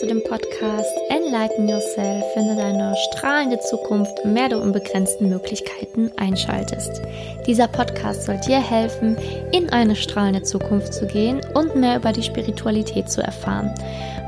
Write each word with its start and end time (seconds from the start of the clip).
du 0.00 0.06
den 0.06 0.22
Podcast 0.22 0.96
Enlighten 1.08 1.68
Yourself, 1.68 2.24
finde 2.32 2.54
deine 2.54 2.94
strahlende 3.10 3.58
Zukunft, 3.58 4.24
mehr 4.24 4.48
du 4.48 4.58
unbegrenzten 4.58 5.28
Möglichkeiten 5.28 6.12
einschaltest. 6.16 7.02
Dieser 7.46 7.66
Podcast 7.66 8.24
soll 8.24 8.38
dir 8.38 8.60
helfen, 8.60 9.16
in 9.50 9.70
eine 9.70 9.96
strahlende 9.96 10.42
Zukunft 10.42 10.94
zu 10.94 11.06
gehen 11.06 11.40
und 11.54 11.74
mehr 11.74 11.96
über 11.96 12.12
die 12.12 12.22
Spiritualität 12.22 13.10
zu 13.10 13.22
erfahren. 13.22 13.74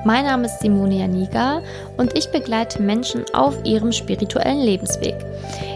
Mein 0.05 0.25
Name 0.25 0.47
ist 0.47 0.61
Simone 0.61 0.99
Janiga 0.99 1.63
und 1.97 2.17
ich 2.17 2.31
begleite 2.31 2.83
Menschen 2.83 3.25
auf 3.33 3.55
ihrem 3.65 3.93
spirituellen 3.93 4.61
Lebensweg. 4.61 5.15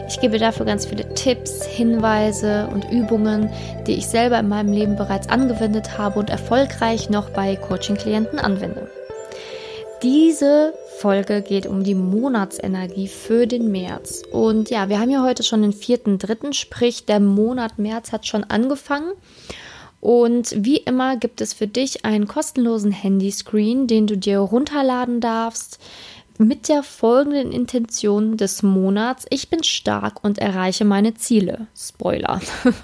Ich 0.09 0.19
gebe 0.19 0.39
dafür 0.39 0.67
ganz 0.67 0.87
viele 0.87 1.09
Tipps, 1.15 1.65
Hinweise 1.65 2.69
und 2.73 2.91
Übungen, 2.91 3.51
die 3.87 3.95
ich 3.95 4.09
selber 4.09 4.41
in 4.41 4.49
meinem 4.49 4.73
Leben 4.73 4.97
bereits 4.97 5.29
angewendet 5.29 5.99
habe 5.99 6.19
und 6.19 6.31
erfolgreich 6.31 7.11
noch 7.11 7.31
bei 7.31 7.55
Coaching-Klienten 7.55 8.39
anwende. 8.39 8.89
Diese 10.05 10.75
Folge 10.99 11.41
geht 11.41 11.67
um 11.67 11.83
die 11.83 11.95
Monatsenergie 11.95 13.09
für 13.09 13.47
den 13.47 13.73
März. 13.73 14.23
Und 14.31 14.69
ja, 14.69 14.91
wir 14.91 15.01
haben 15.01 15.09
ja 15.09 15.23
heute 15.23 15.43
schon 15.43 15.63
den 15.63 15.73
vierten, 15.73 16.19
dritten, 16.19 16.53
sprich 16.53 17.07
der 17.07 17.21
Monat 17.21 17.79
März 17.79 18.13
hat 18.13 18.27
schon 18.27 18.45
angefangen. 18.45 19.13
Und 20.03 20.55
wie 20.63 20.77
immer 20.77 21.17
gibt 21.17 21.41
es 21.41 21.55
für 21.55 21.67
dich 21.67 22.05
einen 22.05 22.29
kostenlosen 22.29 22.93
Handyscreen, 22.93 23.87
den 23.87 24.07
du 24.07 24.19
dir 24.19 24.41
runterladen 24.41 25.23
darfst 25.23 25.81
mit 26.39 26.69
der 26.69 26.83
folgenden 26.83 27.53
Intention 27.53 28.37
des 28.37 28.63
Monats. 28.63 29.25
Ich 29.31 29.51
bin 29.51 29.63
stark 29.63 30.25
und 30.25 30.39
erreiche 30.39 30.85
meine 30.85 31.15
Ziele. 31.15 31.67
Spoiler. 31.77 32.41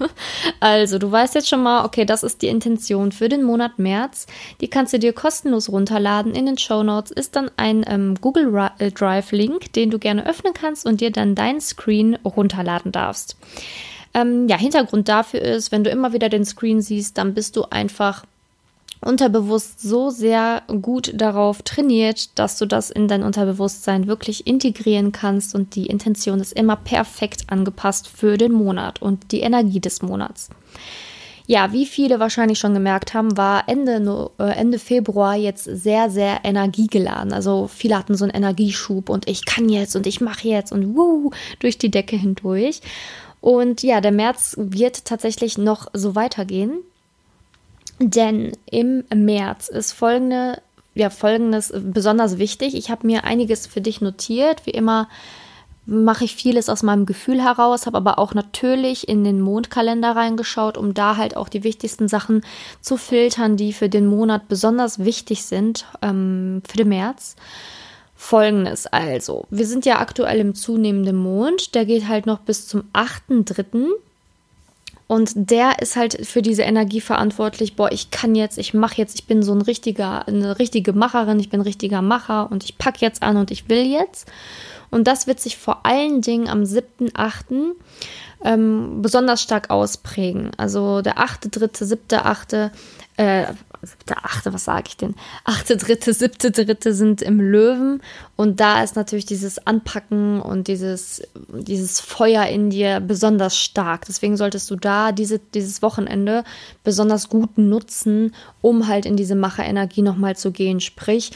also, 0.59 0.97
du 0.99 1.11
weißt 1.11 1.35
jetzt 1.35 1.49
schon 1.49 1.63
mal, 1.63 1.85
okay, 1.85 2.05
das 2.05 2.23
ist 2.23 2.41
die 2.41 2.47
Intention 2.47 3.11
für 3.11 3.29
den 3.29 3.43
Monat 3.43 3.77
März. 3.77 4.27
Die 4.61 4.69
kannst 4.69 4.93
du 4.93 4.99
dir 4.99 5.13
kostenlos 5.13 5.69
runterladen. 5.69 6.33
In 6.33 6.45
den 6.45 6.57
Show 6.57 6.83
Notes 6.83 7.11
ist 7.11 7.35
dann 7.35 7.51
ein 7.57 7.83
ähm, 7.87 8.15
Google 8.21 8.71
äh, 8.79 8.91
Drive 8.91 9.31
Link, 9.31 9.73
den 9.73 9.91
du 9.91 9.99
gerne 9.99 10.25
öffnen 10.25 10.53
kannst 10.53 10.85
und 10.85 11.01
dir 11.01 11.11
dann 11.11 11.35
dein 11.35 11.59
Screen 11.59 12.15
runterladen 12.23 12.91
darfst. 12.91 13.37
Ähm, 14.13 14.47
ja, 14.47 14.57
Hintergrund 14.57 15.07
dafür 15.07 15.41
ist, 15.41 15.71
wenn 15.71 15.83
du 15.83 15.89
immer 15.89 16.13
wieder 16.13 16.29
den 16.29 16.45
Screen 16.45 16.81
siehst, 16.81 17.17
dann 17.17 17.33
bist 17.33 17.55
du 17.55 17.63
einfach 17.69 18.25
unterbewusst 19.03 19.81
so 19.81 20.09
sehr 20.09 20.61
gut 20.81 21.11
darauf 21.15 21.63
trainiert, 21.63 22.37
dass 22.37 22.57
du 22.57 22.65
das 22.65 22.91
in 22.91 23.07
dein 23.07 23.23
Unterbewusstsein 23.23 24.07
wirklich 24.07 24.45
integrieren 24.47 25.11
kannst 25.11 25.55
und 25.55 25.75
die 25.75 25.87
Intention 25.87 26.39
ist 26.39 26.53
immer 26.53 26.75
perfekt 26.75 27.45
angepasst 27.47 28.07
für 28.07 28.37
den 28.37 28.51
Monat 28.51 29.01
und 29.01 29.31
die 29.31 29.41
Energie 29.41 29.79
des 29.79 30.01
Monats. 30.01 30.49
Ja, 31.47 31.73
wie 31.73 31.85
viele 31.85 32.19
wahrscheinlich 32.19 32.59
schon 32.59 32.73
gemerkt 32.73 33.13
haben, 33.13 33.35
war 33.35 33.67
Ende, 33.67 34.29
äh, 34.39 34.43
Ende 34.51 34.79
Februar 34.79 35.35
jetzt 35.35 35.65
sehr, 35.65 36.09
sehr 36.09 36.45
energiegeladen. 36.45 37.33
Also 37.33 37.67
viele 37.67 37.97
hatten 37.97 38.15
so 38.15 38.23
einen 38.23 38.33
Energieschub 38.33 39.09
und 39.09 39.27
ich 39.27 39.45
kann 39.45 39.67
jetzt 39.67 39.95
und 39.95 40.07
ich 40.07 40.21
mache 40.21 40.47
jetzt 40.47 40.71
und 40.71 40.95
wuh, 40.95 41.31
durch 41.59 41.77
die 41.77 41.91
Decke 41.91 42.15
hindurch. 42.15 42.81
Und 43.41 43.81
ja, 43.81 43.99
der 44.01 44.11
März 44.11 44.55
wird 44.57 45.03
tatsächlich 45.05 45.57
noch 45.57 45.87
so 45.93 46.15
weitergehen. 46.15 46.83
Denn 48.03 48.53
im 48.65 49.03
März 49.13 49.67
ist 49.67 49.91
folgende, 49.91 50.59
ja, 50.95 51.11
folgendes 51.11 51.71
besonders 51.75 52.39
wichtig. 52.39 52.75
Ich 52.75 52.89
habe 52.89 53.05
mir 53.05 53.23
einiges 53.25 53.67
für 53.67 53.79
dich 53.79 54.01
notiert. 54.01 54.65
Wie 54.65 54.71
immer 54.71 55.07
mache 55.85 56.23
ich 56.23 56.35
vieles 56.35 56.67
aus 56.67 56.81
meinem 56.81 57.05
Gefühl 57.05 57.43
heraus, 57.43 57.85
habe 57.85 57.97
aber 57.97 58.17
auch 58.17 58.33
natürlich 58.33 59.07
in 59.07 59.23
den 59.23 59.39
Mondkalender 59.39 60.15
reingeschaut, 60.15 60.77
um 60.77 60.93
da 60.95 61.17
halt 61.17 61.37
auch 61.37 61.47
die 61.47 61.63
wichtigsten 61.63 62.07
Sachen 62.07 62.43
zu 62.81 62.97
filtern, 62.97 63.55
die 63.55 63.71
für 63.71 63.89
den 63.89 64.07
Monat 64.07 64.47
besonders 64.47 64.99
wichtig 64.99 65.43
sind, 65.43 65.85
ähm, 66.01 66.63
für 66.67 66.77
den 66.77 66.89
März. 66.89 67.35
Folgendes 68.15 68.87
also, 68.87 69.45
wir 69.49 69.65
sind 69.65 69.85
ja 69.85 69.99
aktuell 69.99 70.39
im 70.39 70.55
zunehmenden 70.55 71.17
Mond, 71.17 71.75
der 71.75 71.85
geht 71.85 72.07
halt 72.07 72.25
noch 72.25 72.39
bis 72.39 72.67
zum 72.67 72.83
8.3. 72.93 73.87
Und 75.11 75.33
der 75.35 75.81
ist 75.81 75.97
halt 75.97 76.25
für 76.25 76.41
diese 76.41 76.61
Energie 76.61 77.01
verantwortlich, 77.01 77.75
boah, 77.75 77.91
ich 77.91 78.11
kann 78.11 78.33
jetzt, 78.33 78.57
ich 78.57 78.73
mache 78.73 78.95
jetzt, 78.95 79.15
ich 79.15 79.25
bin 79.25 79.43
so 79.43 79.51
ein 79.51 79.61
richtiger, 79.61 80.25
eine 80.25 80.57
richtige 80.57 80.93
Macherin, 80.93 81.37
ich 81.37 81.49
bin 81.49 81.59
ein 81.59 81.63
richtiger 81.63 82.01
Macher 82.01 82.49
und 82.49 82.63
ich 82.63 82.77
packe 82.77 83.01
jetzt 83.01 83.21
an 83.21 83.35
und 83.35 83.51
ich 83.51 83.67
will 83.67 83.85
jetzt. 83.85 84.31
Und 84.89 85.07
das 85.07 85.27
wird 85.27 85.41
sich 85.41 85.57
vor 85.57 85.85
allen 85.85 86.21
Dingen 86.21 86.47
am 86.47 86.63
7.8. 86.63 87.73
Ähm, 88.43 89.01
besonders 89.01 89.41
stark 89.41 89.69
ausprägen. 89.69 90.51
Also 90.57 91.01
der 91.01 91.17
8.3., 91.17 91.83
7.8., 91.83 92.71
äh, 93.17 93.53
siebte, 93.83 94.17
achte, 94.17 94.53
was 94.53 94.65
sage 94.65 94.85
ich 94.87 94.97
denn? 94.97 95.15
Achte, 95.43 95.77
dritte, 95.77 96.13
siebte, 96.13 96.51
dritte 96.51 96.93
sind 96.93 97.21
im 97.21 97.39
Löwen. 97.39 98.01
Und 98.35 98.59
da 98.59 98.83
ist 98.83 98.95
natürlich 98.95 99.25
dieses 99.25 99.65
Anpacken 99.65 100.41
und 100.41 100.67
dieses, 100.67 101.21
dieses 101.49 101.99
Feuer 101.99 102.45
in 102.45 102.69
dir 102.69 102.99
besonders 102.99 103.57
stark. 103.57 104.05
Deswegen 104.05 104.37
solltest 104.37 104.69
du 104.69 104.75
da 104.75 105.11
diese, 105.11 105.39
dieses 105.39 105.81
Wochenende 105.81 106.43
besonders 106.83 107.29
gut 107.29 107.57
nutzen, 107.57 108.33
um 108.61 108.87
halt 108.87 109.05
in 109.05 109.17
diese 109.17 109.35
Macherenergie 109.35 110.01
nochmal 110.01 110.35
zu 110.35 110.51
gehen. 110.51 110.79
Sprich, 110.79 111.31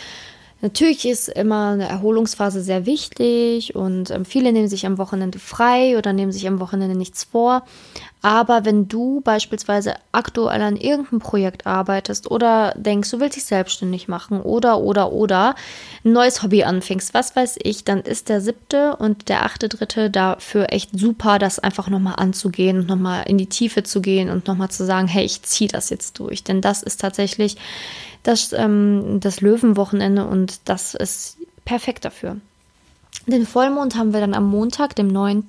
Natürlich 0.66 1.06
ist 1.08 1.30
immer 1.30 1.74
eine 1.74 1.88
Erholungsphase 1.88 2.60
sehr 2.60 2.88
wichtig 2.88 3.76
und 3.76 4.10
ähm, 4.10 4.26
viele 4.26 4.52
nehmen 4.52 4.68
sich 4.68 4.88
am 4.88 4.98
Wochenende 4.98 5.38
frei 5.38 5.96
oder 5.96 6.12
nehmen 6.12 6.32
sich 6.32 6.48
am 6.48 6.60
Wochenende 6.60 6.98
nichts 6.98 7.24
vor. 7.24 7.68
Aber 8.24 8.66
wenn 8.66 8.88
du 8.88 9.22
beispielsweise 9.22 9.94
aktuell 10.12 10.64
an 10.64 10.76
irgendeinem 10.76 11.20
Projekt 11.20 11.68
arbeitest 11.68 12.32
oder 12.32 12.74
denkst, 12.76 13.12
du 13.12 13.20
willst 13.20 13.36
dich 13.36 13.46
selbstständig 13.46 14.08
machen 14.08 14.42
oder, 14.42 14.80
oder, 14.80 15.12
oder 15.12 15.54
ein 16.04 16.14
neues 16.14 16.42
Hobby 16.42 16.64
anfängst, 16.64 17.14
was 17.14 17.36
weiß 17.36 17.60
ich, 17.62 17.84
dann 17.84 18.02
ist 18.02 18.30
der 18.30 18.42
siebte 18.42 18.96
und 18.96 19.30
der 19.30 19.46
achte 19.46 19.70
Dritte 19.70 20.10
dafür 20.10 20.74
echt 20.74 20.98
super, 21.00 21.38
das 21.38 21.60
einfach 21.60 21.90
nochmal 21.90 22.16
anzugehen 22.18 22.80
und 22.80 22.88
nochmal 22.88 23.26
in 23.28 23.38
die 23.38 23.50
Tiefe 23.50 23.84
zu 23.84 24.02
gehen 24.02 24.32
und 24.32 24.48
nochmal 24.48 24.72
zu 24.72 24.84
sagen, 24.84 25.08
hey, 25.08 25.26
ich 25.26 25.44
ziehe 25.44 25.70
das 25.70 25.92
jetzt 25.92 26.18
durch. 26.18 26.44
Denn 26.44 26.62
das 26.62 26.82
ist 26.82 27.02
tatsächlich 27.02 27.58
das, 28.26 28.54
ähm, 28.54 29.20
das 29.22 29.42
Löwenwochenende 29.42 30.26
und 30.26 30.68
das 30.68 30.96
ist 30.96 31.38
perfekt 31.64 32.06
dafür. 32.06 32.38
Den 33.28 33.46
Vollmond 33.46 33.96
haben 33.96 34.14
wir 34.14 34.20
dann 34.20 34.34
am 34.34 34.50
Montag, 34.50 34.96
dem 34.96 35.08
9. 35.08 35.46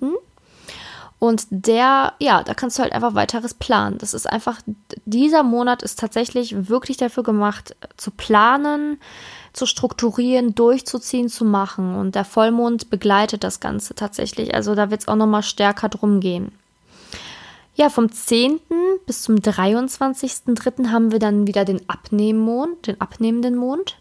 Und 1.18 1.46
der, 1.50 2.12
ja, 2.18 2.42
da 2.42 2.54
kannst 2.54 2.78
du 2.78 2.82
halt 2.82 2.92
einfach 2.92 3.14
weiteres 3.14 3.54
planen. 3.54 3.96
Das 3.98 4.12
ist 4.12 4.28
einfach, 4.30 4.60
dieser 5.06 5.42
Monat 5.42 5.82
ist 5.82 5.98
tatsächlich 5.98 6.68
wirklich 6.68 6.98
dafür 6.98 7.22
gemacht, 7.22 7.74
zu 7.96 8.10
planen, 8.10 8.98
zu 9.54 9.64
strukturieren, 9.64 10.54
durchzuziehen, 10.54 11.30
zu 11.30 11.46
machen. 11.46 11.94
Und 11.94 12.14
der 12.14 12.26
Vollmond 12.26 12.90
begleitet 12.90 13.42
das 13.44 13.60
Ganze 13.60 13.94
tatsächlich. 13.94 14.54
Also 14.54 14.74
da 14.74 14.90
wird 14.90 15.00
es 15.02 15.08
auch 15.08 15.16
nochmal 15.16 15.42
stärker 15.42 15.88
drum 15.88 16.20
gehen. 16.20 16.52
Ja, 17.78 17.90
vom 17.90 18.10
10. 18.10 18.58
bis 19.04 19.20
zum 19.20 19.36
23.3. 19.36 20.88
haben 20.90 21.12
wir 21.12 21.18
dann 21.18 21.46
wieder 21.46 21.66
den 21.66 21.86
Abnehmmond, 21.90 22.86
den 22.86 22.98
abnehmenden 23.02 23.54
Mond. 23.54 23.98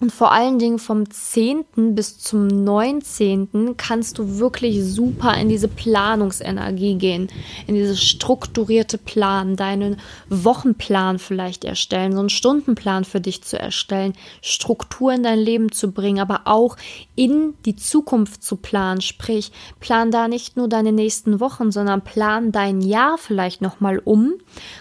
Und 0.00 0.12
vor 0.12 0.30
allen 0.30 0.60
Dingen 0.60 0.78
vom 0.78 1.10
10. 1.10 1.64
bis 1.96 2.18
zum 2.18 2.46
19. 2.46 3.76
kannst 3.76 4.18
du 4.18 4.38
wirklich 4.38 4.84
super 4.84 5.34
in 5.34 5.48
diese 5.48 5.66
Planungsenergie 5.66 6.94
gehen, 6.94 7.28
in 7.66 7.74
dieses 7.74 8.00
strukturierte 8.00 8.96
Plan, 8.96 9.56
deinen 9.56 9.96
Wochenplan 10.28 11.18
vielleicht 11.18 11.64
erstellen, 11.64 12.12
so 12.12 12.20
einen 12.20 12.28
Stundenplan 12.28 13.04
für 13.04 13.20
dich 13.20 13.42
zu 13.42 13.58
erstellen, 13.58 14.12
Struktur 14.40 15.12
in 15.12 15.24
dein 15.24 15.40
Leben 15.40 15.72
zu 15.72 15.90
bringen, 15.90 16.20
aber 16.20 16.42
auch 16.44 16.76
in 17.16 17.54
die 17.64 17.74
Zukunft 17.74 18.44
zu 18.44 18.54
planen. 18.54 19.00
Sprich, 19.00 19.50
plan 19.80 20.12
da 20.12 20.28
nicht 20.28 20.56
nur 20.56 20.68
deine 20.68 20.92
nächsten 20.92 21.40
Wochen, 21.40 21.72
sondern 21.72 22.02
plan 22.02 22.52
dein 22.52 22.82
Jahr 22.82 23.18
vielleicht 23.18 23.62
nochmal 23.62 23.98
um. 23.98 24.34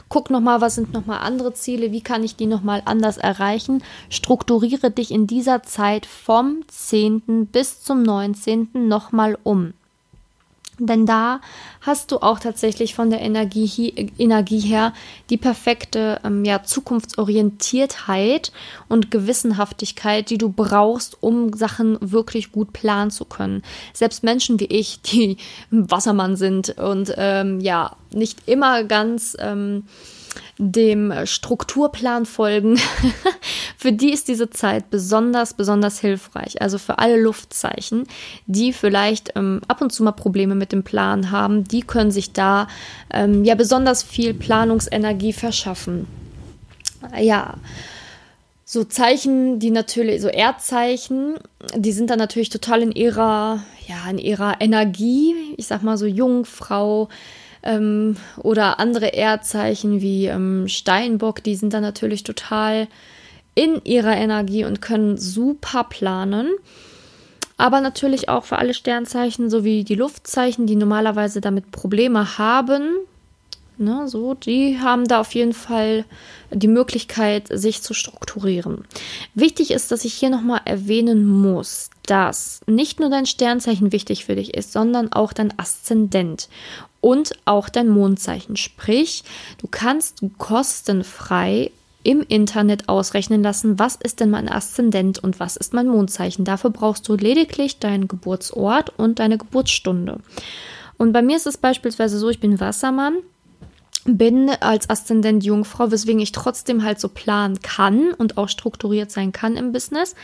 Guck 0.10 0.30
nochmal, 0.30 0.62
was 0.62 0.76
sind 0.76 0.94
nochmal 0.94 1.22
andere 1.22 1.54
Ziele, 1.56 1.92
wie 1.92 2.02
kann 2.02 2.24
ich 2.24 2.36
die 2.36 2.46
nochmal 2.46 2.84
anders 2.86 3.18
erreichen. 3.18 3.84
Strukturiere 4.10 4.92
dich 4.92 5.07
in 5.12 5.28
dieser 5.28 5.64
Zeit 5.64 6.06
vom 6.06 6.64
10. 6.68 7.48
bis 7.48 7.84
zum 7.84 8.04
19. 8.04 8.88
nochmal 8.88 9.38
um. 9.44 9.74
Denn 10.80 11.08
da 11.08 11.42
hast 11.82 12.12
du 12.12 12.18
auch 12.18 12.40
tatsächlich 12.40 12.94
von 12.94 13.10
der 13.10 13.22
Energie, 13.22 14.12
Energie 14.20 14.60
her 14.60 14.94
die 15.30 15.38
perfekte 15.38 16.20
ähm, 16.24 16.46
ja, 16.46 16.64
Zukunftsorientiertheit 16.64 18.52
und 18.88 19.10
Gewissenhaftigkeit, 19.10 20.30
die 20.30 20.38
du 20.38 20.50
brauchst, 20.50 21.22
um 21.22 21.52
Sachen 21.54 21.98
wirklich 22.00 22.52
gut 22.52 22.74
planen 22.74 23.10
zu 23.10 23.26
können. 23.26 23.64
Selbst 23.94 24.24
Menschen 24.24 24.60
wie 24.60 24.66
ich, 24.66 25.02
die 25.02 25.38
Wassermann 25.72 26.36
sind 26.36 26.78
und 26.78 27.14
ähm, 27.18 27.60
ja, 27.60 27.96
nicht 28.12 28.48
immer 28.48 28.84
ganz. 28.84 29.36
Ähm, 29.40 29.84
dem 30.58 31.14
Strukturplan 31.26 32.26
folgen, 32.26 32.80
für 33.78 33.92
die 33.92 34.12
ist 34.12 34.28
diese 34.28 34.50
Zeit 34.50 34.90
besonders, 34.90 35.54
besonders 35.54 36.00
hilfreich. 36.00 36.62
Also 36.62 36.78
für 36.78 37.00
alle 37.00 37.20
Luftzeichen, 37.20 38.08
die 38.46 38.74
vielleicht 38.74 39.34
ähm, 39.36 39.62
ab 39.68 39.82
und 39.82 39.92
zu 39.92 40.04
mal 40.04 40.12
Probleme 40.12 40.56
mit 40.56 40.72
dem 40.72 40.84
Plan 40.84 41.32
haben, 41.32 41.64
die 41.64 41.82
können 41.82 42.12
sich 42.12 42.34
da 42.34 42.68
ähm, 43.12 43.44
ja 43.44 43.56
besonders 43.56 44.04
viel 44.04 44.34
Planungsenergie 44.34 45.34
verschaffen. 45.34 46.08
Ja. 47.20 47.56
So 48.70 48.84
Zeichen, 48.84 49.60
die 49.60 49.72
natürlich, 49.72 50.22
so 50.22 50.28
Erdzeichen, 50.28 51.36
die 51.74 51.94
sind 51.94 52.10
dann 52.10 52.20
natürlich 52.20 52.50
total 52.50 52.82
in 52.82 52.92
ihrer, 52.92 53.64
ja, 53.88 54.10
in 54.10 54.18
ihrer 54.18 54.60
Energie. 54.60 55.34
Ich 55.56 55.68
sag 55.68 55.84
mal 55.84 55.98
so 55.98 56.06
Jungfrau 56.06 57.08
ähm, 57.68 58.16
oder 58.38 58.80
andere 58.80 59.08
Erdzeichen 59.08 60.02
wie 60.02 60.26
ähm, 60.26 60.68
Steinbock, 60.68 61.44
die 61.44 61.56
sind 61.56 61.74
dann 61.74 61.84
natürlich 61.84 62.24
total 62.24 62.88
in 63.54 63.82
ihrer 63.84 64.16
Energie 64.16 64.66
und 64.66 64.82
können 64.82 65.18
super 65.18 65.84
planen. 65.84 66.50
Aber 67.58 67.82
natürlich 67.82 68.30
auch 68.30 68.46
für 68.46 68.58
alle 68.58 68.74
Sternzeichen 68.74 69.50
sowie 69.50 69.84
die 69.84 69.96
Luftzeichen, 69.96 70.66
die 70.68 70.76
normalerweise 70.76 71.42
damit 71.42 71.72
Probleme 71.72 72.38
haben, 72.38 72.94
Ne, 73.80 74.08
so, 74.08 74.34
die 74.34 74.80
haben 74.80 75.08
da 75.08 75.20
auf 75.20 75.36
jeden 75.36 75.54
Fall 75.54 76.06
die 76.50 76.68
Möglichkeit, 76.68 77.48
sich 77.52 77.84
zu 77.84 77.94
strukturieren. 77.94 78.86
Wichtig 79.36 79.70
ist, 79.70 79.92
dass 79.92 80.04
ich 80.04 80.16
hier 80.16 80.32
nochmal 80.32 80.62
erwähnen 80.66 81.28
muss, 81.28 81.92
dass 82.08 82.62
nicht 82.66 83.00
nur 83.00 83.12
dein 83.12 83.28
Sternzeichen 83.28 83.92
wichtig 83.92 84.26
für 84.26 84.36
dich 84.36 84.56
ist, 84.56 84.74
sondern 84.74 85.14
auch 85.14 85.32
dein 85.32 85.54
Aszendent 85.60 86.50
und 87.02 87.34
auch 87.46 87.70
dein 87.70 87.88
Mondzeichen. 87.88 88.56
Sprich, 88.56 89.24
du 89.60 89.68
kannst 89.68 90.24
kostenfrei 90.40 91.70
im 92.02 92.24
Internet 92.28 92.90
ausrechnen 92.90 93.44
lassen, 93.44 93.78
was 93.78 93.96
ist 93.96 94.22
denn 94.22 94.32
mein 94.32 94.50
Aszendent 94.50 95.20
und 95.20 95.40
was 95.40 95.56
ist 95.56 95.74
mein 95.74 95.88
Mondzeichen. 95.88 96.46
Dafür 96.46 96.72
brauchst 96.72 97.08
du 97.08 97.16
lediglich 97.16 97.78
deinen 97.78 98.08
Geburtsort 98.08 98.92
und 98.98 99.20
deine 99.20 99.38
Geburtsstunde. 99.38 100.20
Und 100.98 101.12
bei 101.12 101.22
mir 101.22 101.36
ist 101.36 101.46
es 101.46 101.58
beispielsweise 101.58 102.18
so, 102.18 102.30
ich 102.30 102.40
bin 102.40 102.60
Wassermann 102.60 103.18
bin 104.08 104.50
als 104.62 104.90
Aszendent 104.90 105.44
Jungfrau, 105.44 105.92
weswegen 105.92 106.22
ich 106.22 106.32
trotzdem 106.32 106.84
halt 106.84 107.00
so 107.00 107.10
planen 107.10 107.60
kann 107.62 108.14
und 108.14 108.38
auch 108.38 108.48
strukturiert 108.48 109.12
sein 109.12 109.34
kann 109.34 109.58
im 109.58 109.74
Business, 109.74 110.16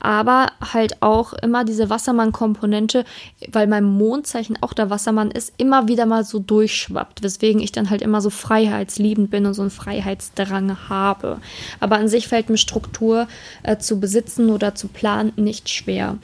aber 0.00 0.50
halt 0.60 1.02
auch 1.02 1.32
immer 1.34 1.64
diese 1.64 1.88
Wassermann-Komponente, 1.88 3.04
weil 3.52 3.68
mein 3.68 3.84
Mondzeichen 3.84 4.60
auch 4.60 4.72
der 4.72 4.90
Wassermann 4.90 5.30
ist, 5.30 5.52
immer 5.56 5.86
wieder 5.86 6.06
mal 6.06 6.24
so 6.24 6.40
durchschwappt, 6.40 7.22
weswegen 7.22 7.60
ich 7.60 7.70
dann 7.70 7.90
halt 7.90 8.02
immer 8.02 8.20
so 8.20 8.30
freiheitsliebend 8.30 9.30
bin 9.30 9.46
und 9.46 9.54
so 9.54 9.62
einen 9.62 9.70
Freiheitsdrang 9.70 10.88
habe. 10.88 11.38
Aber 11.78 11.96
an 11.96 12.08
sich 12.08 12.26
fällt 12.26 12.50
mir 12.50 12.58
Struktur 12.58 13.28
äh, 13.62 13.78
zu 13.78 14.00
besitzen 14.00 14.50
oder 14.50 14.74
zu 14.74 14.88
planen 14.88 15.32
nicht 15.36 15.68
schwer. 15.68 16.18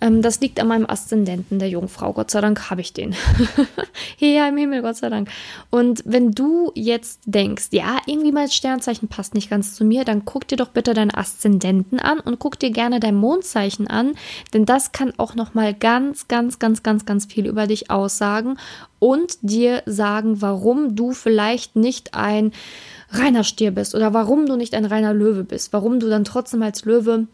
Ähm, 0.00 0.22
das 0.22 0.40
liegt 0.40 0.60
an 0.60 0.68
meinem 0.68 0.86
Aszendenten 0.86 1.58
der 1.58 1.68
Jungfrau. 1.68 2.12
Gott 2.12 2.30
sei 2.30 2.40
Dank 2.40 2.70
habe 2.70 2.80
ich 2.80 2.92
den. 2.92 3.14
ja, 4.18 4.48
im 4.48 4.56
Himmel, 4.56 4.82
Gott 4.82 4.96
sei 4.96 5.08
Dank. 5.08 5.28
Und 5.70 6.02
wenn 6.06 6.32
du 6.32 6.72
jetzt 6.74 7.20
denkst, 7.26 7.68
ja, 7.72 7.98
irgendwie 8.06 8.32
mein 8.32 8.48
Sternzeichen 8.48 9.08
passt 9.08 9.34
nicht 9.34 9.50
ganz 9.50 9.74
zu 9.74 9.84
mir, 9.84 10.04
dann 10.04 10.24
guck 10.24 10.48
dir 10.48 10.56
doch 10.56 10.68
bitte 10.68 10.94
deinen 10.94 11.14
Aszendenten 11.14 11.98
an 11.98 12.20
und 12.20 12.38
guck 12.38 12.58
dir 12.58 12.70
gerne 12.70 13.00
dein 13.00 13.14
Mondzeichen 13.14 13.86
an, 13.86 14.14
denn 14.54 14.64
das 14.64 14.92
kann 14.92 15.12
auch 15.16 15.34
noch 15.34 15.54
mal 15.54 15.74
ganz, 15.74 16.28
ganz, 16.28 16.58
ganz, 16.58 16.82
ganz, 16.82 17.04
ganz 17.04 17.26
viel 17.26 17.46
über 17.46 17.66
dich 17.66 17.90
aussagen 17.90 18.58
und 18.98 19.38
dir 19.42 19.82
sagen, 19.86 20.42
warum 20.42 20.94
du 20.96 21.12
vielleicht 21.12 21.76
nicht 21.76 22.14
ein 22.14 22.52
reiner 23.10 23.44
Stier 23.44 23.72
bist 23.72 23.94
oder 23.94 24.14
warum 24.14 24.46
du 24.46 24.56
nicht 24.56 24.74
ein 24.74 24.84
reiner 24.84 25.12
Löwe 25.12 25.44
bist, 25.44 25.72
warum 25.72 26.00
du 26.00 26.08
dann 26.08 26.24
trotzdem 26.24 26.62
als 26.62 26.84
Löwe 26.84 27.26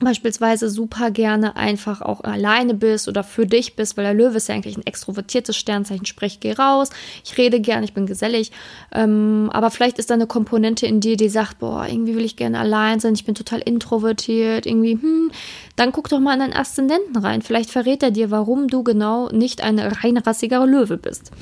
beispielsweise 0.00 0.68
super 0.68 1.10
gerne 1.10 1.56
einfach 1.56 2.02
auch 2.02 2.22
alleine 2.22 2.74
bist 2.74 3.08
oder 3.08 3.24
für 3.24 3.46
dich 3.46 3.74
bist, 3.76 3.96
weil 3.96 4.04
der 4.04 4.14
Löwe 4.14 4.36
ist 4.36 4.48
ja 4.48 4.54
eigentlich 4.54 4.76
ein 4.76 4.86
extrovertiertes 4.86 5.56
Sternzeichen, 5.56 6.06
sprich, 6.06 6.40
geh 6.40 6.52
raus, 6.52 6.90
ich 7.24 7.36
rede 7.36 7.60
gern, 7.60 7.82
ich 7.82 7.94
bin 7.94 8.06
gesellig, 8.06 8.52
ähm, 8.92 9.50
aber 9.52 9.70
vielleicht 9.70 9.98
ist 9.98 10.10
da 10.10 10.14
eine 10.14 10.26
Komponente 10.26 10.86
in 10.86 11.00
dir, 11.00 11.16
die 11.16 11.28
sagt, 11.28 11.58
boah, 11.58 11.86
irgendwie 11.88 12.14
will 12.14 12.24
ich 12.24 12.36
gerne 12.36 12.58
allein 12.58 13.00
sein, 13.00 13.14
ich 13.14 13.24
bin 13.24 13.34
total 13.34 13.60
introvertiert, 13.60 14.66
irgendwie, 14.66 14.92
hm, 14.92 15.30
dann 15.76 15.92
guck 15.92 16.08
doch 16.08 16.20
mal 16.20 16.34
in 16.34 16.40
deinen 16.40 16.52
Aszendenten 16.52 17.16
rein, 17.16 17.42
vielleicht 17.42 17.70
verrät 17.70 18.02
er 18.02 18.10
dir, 18.10 18.30
warum 18.30 18.68
du 18.68 18.82
genau 18.82 19.28
nicht 19.30 19.62
ein 19.62 19.78
reinrassiger 19.78 20.64
Löwe 20.66 20.96
bist. 20.96 21.32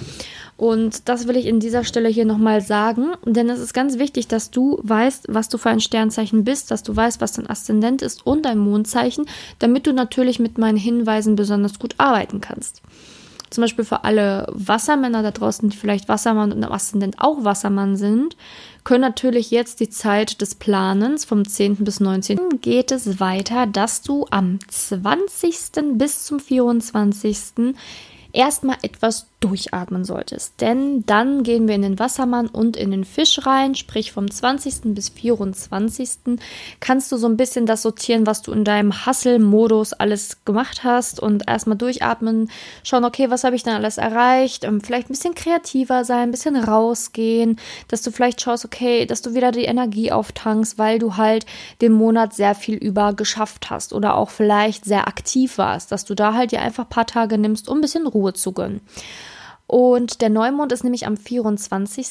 Und 0.56 1.08
das 1.08 1.28
will 1.28 1.36
ich 1.36 1.46
in 1.46 1.60
dieser 1.60 1.84
Stelle 1.84 2.08
hier 2.08 2.24
nochmal 2.24 2.62
sagen, 2.62 3.12
denn 3.26 3.50
es 3.50 3.60
ist 3.60 3.74
ganz 3.74 3.98
wichtig, 3.98 4.26
dass 4.26 4.50
du 4.50 4.80
weißt, 4.82 5.26
was 5.28 5.50
du 5.50 5.58
für 5.58 5.68
ein 5.68 5.80
Sternzeichen 5.80 6.44
bist, 6.44 6.70
dass 6.70 6.82
du 6.82 6.96
weißt, 6.96 7.20
was 7.20 7.32
dein 7.32 7.48
Aszendent 7.48 8.00
ist 8.00 8.26
und 8.26 8.46
dein 8.46 8.58
Mondzeichen, 8.58 9.26
damit 9.58 9.86
du 9.86 9.92
natürlich 9.92 10.38
mit 10.38 10.56
meinen 10.56 10.78
Hinweisen 10.78 11.36
besonders 11.36 11.78
gut 11.78 11.94
arbeiten 11.98 12.40
kannst. 12.40 12.80
Zum 13.50 13.62
Beispiel 13.62 13.84
für 13.84 14.04
alle 14.04 14.46
Wassermänner 14.50 15.22
da 15.22 15.30
draußen, 15.30 15.68
die 15.68 15.76
vielleicht 15.76 16.08
Wassermann 16.08 16.52
und 16.52 16.62
im 16.62 16.72
Aszendent 16.72 17.16
auch 17.18 17.44
Wassermann 17.44 17.96
sind, 17.96 18.36
können 18.82 19.02
natürlich 19.02 19.50
jetzt 19.50 19.80
die 19.80 19.88
Zeit 19.88 20.40
des 20.40 20.54
Planens 20.56 21.24
vom 21.24 21.46
10. 21.46 21.76
bis 21.76 22.00
19. 22.00 22.60
geht 22.60 22.90
es 22.90 23.20
weiter, 23.20 23.66
dass 23.66 24.02
du 24.02 24.26
am 24.30 24.58
20. 24.68 25.94
bis 25.94 26.24
zum 26.24 26.40
24 26.40 27.74
erstmal 28.32 28.76
etwas 28.82 29.26
durchatmen 29.48 30.04
solltest. 30.04 30.60
Denn 30.60 31.04
dann 31.06 31.42
gehen 31.42 31.68
wir 31.68 31.74
in 31.74 31.82
den 31.82 31.98
Wassermann 31.98 32.48
und 32.48 32.76
in 32.76 32.90
den 32.90 33.04
Fisch 33.04 33.46
rein, 33.46 33.74
sprich 33.74 34.12
vom 34.12 34.30
20. 34.30 34.94
bis 34.94 35.10
24. 35.10 36.38
kannst 36.80 37.10
du 37.12 37.16
so 37.16 37.26
ein 37.26 37.36
bisschen 37.36 37.66
das 37.66 37.82
sortieren, 37.82 38.26
was 38.26 38.42
du 38.42 38.52
in 38.52 38.64
deinem 38.64 39.06
Hustle-Modus 39.06 39.92
alles 39.92 40.44
gemacht 40.44 40.84
hast 40.84 41.20
und 41.20 41.48
erstmal 41.48 41.76
durchatmen, 41.76 42.50
schauen, 42.82 43.04
okay, 43.04 43.30
was 43.30 43.44
habe 43.44 43.56
ich 43.56 43.62
denn 43.62 43.74
alles 43.74 43.98
erreicht, 43.98 44.64
ähm, 44.64 44.80
vielleicht 44.80 45.08
ein 45.08 45.14
bisschen 45.14 45.34
kreativer 45.34 46.04
sein, 46.04 46.28
ein 46.28 46.30
bisschen 46.30 46.56
rausgehen, 46.56 47.58
dass 47.88 48.02
du 48.02 48.10
vielleicht 48.10 48.40
schaust, 48.40 48.64
okay, 48.64 49.06
dass 49.06 49.22
du 49.22 49.34
wieder 49.34 49.52
die 49.52 49.64
Energie 49.64 50.12
auftankst, 50.12 50.78
weil 50.78 50.98
du 50.98 51.16
halt 51.16 51.46
den 51.80 51.92
Monat 51.92 52.34
sehr 52.34 52.54
viel 52.54 52.76
über 52.76 53.12
geschafft 53.14 53.70
hast 53.70 53.92
oder 53.92 54.16
auch 54.16 54.30
vielleicht 54.30 54.84
sehr 54.84 55.08
aktiv 55.08 55.58
warst, 55.58 55.92
dass 55.92 56.04
du 56.04 56.14
da 56.14 56.34
halt 56.34 56.52
dir 56.52 56.60
einfach 56.60 56.84
ein 56.84 56.90
paar 56.90 57.06
Tage 57.06 57.38
nimmst, 57.38 57.68
um 57.68 57.78
ein 57.78 57.80
bisschen 57.80 58.06
Ruhe 58.06 58.32
zu 58.32 58.52
gönnen. 58.52 58.80
Und 59.66 60.20
der 60.20 60.30
Neumond 60.30 60.72
ist 60.72 60.84
nämlich 60.84 61.06
am 61.06 61.16
24. 61.16 62.06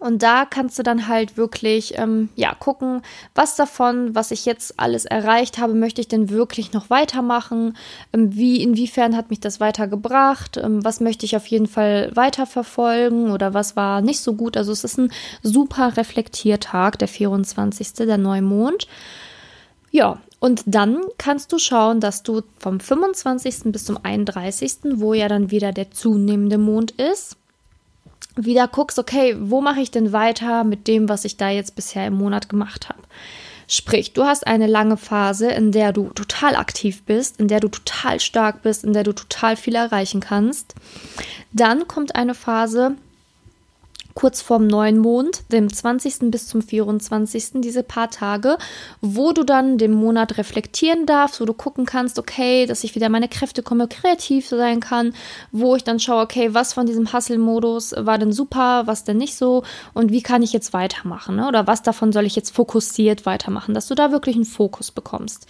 Und 0.00 0.22
da 0.22 0.44
kannst 0.44 0.78
du 0.78 0.82
dann 0.82 1.08
halt 1.08 1.36
wirklich, 1.36 1.98
ähm, 1.98 2.28
ja, 2.36 2.54
gucken, 2.54 3.02
was 3.34 3.56
davon, 3.56 4.14
was 4.14 4.30
ich 4.30 4.44
jetzt 4.44 4.78
alles 4.78 5.04
erreicht 5.04 5.58
habe, 5.58 5.74
möchte 5.74 6.00
ich 6.00 6.08
denn 6.08 6.30
wirklich 6.30 6.72
noch 6.72 6.88
weitermachen? 6.88 7.76
Ähm, 8.12 8.34
wie, 8.36 8.62
inwiefern 8.62 9.16
hat 9.16 9.30
mich 9.30 9.40
das 9.40 9.58
weitergebracht? 9.60 10.56
Ähm, 10.56 10.84
was 10.84 11.00
möchte 11.00 11.26
ich 11.26 11.36
auf 11.36 11.46
jeden 11.46 11.66
Fall 11.66 12.10
weiterverfolgen 12.14 13.30
oder 13.30 13.54
was 13.54 13.74
war 13.74 14.00
nicht 14.00 14.20
so 14.20 14.34
gut? 14.34 14.56
Also 14.56 14.70
es 14.72 14.84
ist 14.84 14.98
ein 14.98 15.12
super 15.42 15.96
Reflektiertag, 15.96 16.98
der 16.98 17.08
24. 17.08 17.94
der 17.94 18.18
Neumond. 18.18 18.86
Ja, 19.90 20.20
und 20.40 20.62
dann 20.66 21.00
kannst 21.18 21.52
du 21.52 21.58
schauen, 21.58 22.00
dass 22.00 22.22
du 22.22 22.42
vom 22.58 22.80
25. 22.80 23.72
bis 23.72 23.84
zum 23.84 23.98
31., 24.02 24.78
wo 24.94 25.14
ja 25.14 25.28
dann 25.28 25.50
wieder 25.50 25.72
der 25.72 25.90
zunehmende 25.90 26.58
Mond 26.58 26.92
ist, 26.92 27.36
wieder 28.36 28.68
guckst, 28.68 28.98
okay, 28.98 29.36
wo 29.40 29.60
mache 29.60 29.80
ich 29.80 29.90
denn 29.90 30.12
weiter 30.12 30.62
mit 30.62 30.86
dem, 30.86 31.08
was 31.08 31.24
ich 31.24 31.36
da 31.36 31.50
jetzt 31.50 31.74
bisher 31.74 32.06
im 32.06 32.14
Monat 32.14 32.48
gemacht 32.48 32.88
habe. 32.88 33.02
Sprich, 33.66 34.14
du 34.14 34.24
hast 34.24 34.46
eine 34.46 34.66
lange 34.66 34.96
Phase, 34.96 35.50
in 35.50 35.72
der 35.72 35.92
du 35.92 36.08
total 36.10 36.56
aktiv 36.56 37.02
bist, 37.02 37.38
in 37.38 37.48
der 37.48 37.60
du 37.60 37.68
total 37.68 38.18
stark 38.18 38.62
bist, 38.62 38.84
in 38.84 38.94
der 38.94 39.02
du 39.02 39.12
total 39.12 39.56
viel 39.56 39.74
erreichen 39.74 40.20
kannst. 40.20 40.74
Dann 41.52 41.86
kommt 41.86 42.14
eine 42.14 42.34
Phase, 42.34 42.96
kurz 44.18 44.42
vorm 44.42 44.66
neuen 44.66 44.98
Mond, 44.98 45.44
dem 45.52 45.72
20. 45.72 46.32
bis 46.32 46.48
zum 46.48 46.60
24. 46.60 47.60
diese 47.60 47.84
paar 47.84 48.10
Tage, 48.10 48.58
wo 49.00 49.30
du 49.30 49.44
dann 49.44 49.78
den 49.78 49.92
Monat 49.92 50.38
reflektieren 50.38 51.06
darfst, 51.06 51.40
wo 51.40 51.44
du 51.44 51.54
gucken 51.54 51.86
kannst, 51.86 52.18
okay, 52.18 52.66
dass 52.66 52.82
ich 52.82 52.96
wieder 52.96 53.10
meine 53.10 53.28
Kräfte 53.28 53.62
komme, 53.62 53.86
kreativ 53.86 54.48
sein 54.48 54.80
kann, 54.80 55.14
wo 55.52 55.76
ich 55.76 55.84
dann 55.84 56.00
schaue, 56.00 56.24
okay, 56.24 56.52
was 56.52 56.72
von 56.72 56.84
diesem 56.84 57.12
Hustle-Modus 57.12 57.94
war 57.96 58.18
denn 58.18 58.32
super, 58.32 58.88
was 58.88 59.04
denn 59.04 59.18
nicht 59.18 59.36
so 59.36 59.62
und 59.94 60.10
wie 60.10 60.22
kann 60.22 60.42
ich 60.42 60.52
jetzt 60.52 60.72
weitermachen 60.72 61.36
ne? 61.36 61.46
oder 61.46 61.68
was 61.68 61.84
davon 61.84 62.10
soll 62.10 62.26
ich 62.26 62.34
jetzt 62.34 62.50
fokussiert 62.50 63.24
weitermachen, 63.24 63.72
dass 63.72 63.86
du 63.86 63.94
da 63.94 64.10
wirklich 64.10 64.34
einen 64.34 64.46
Fokus 64.46 64.90
bekommst. 64.90 65.46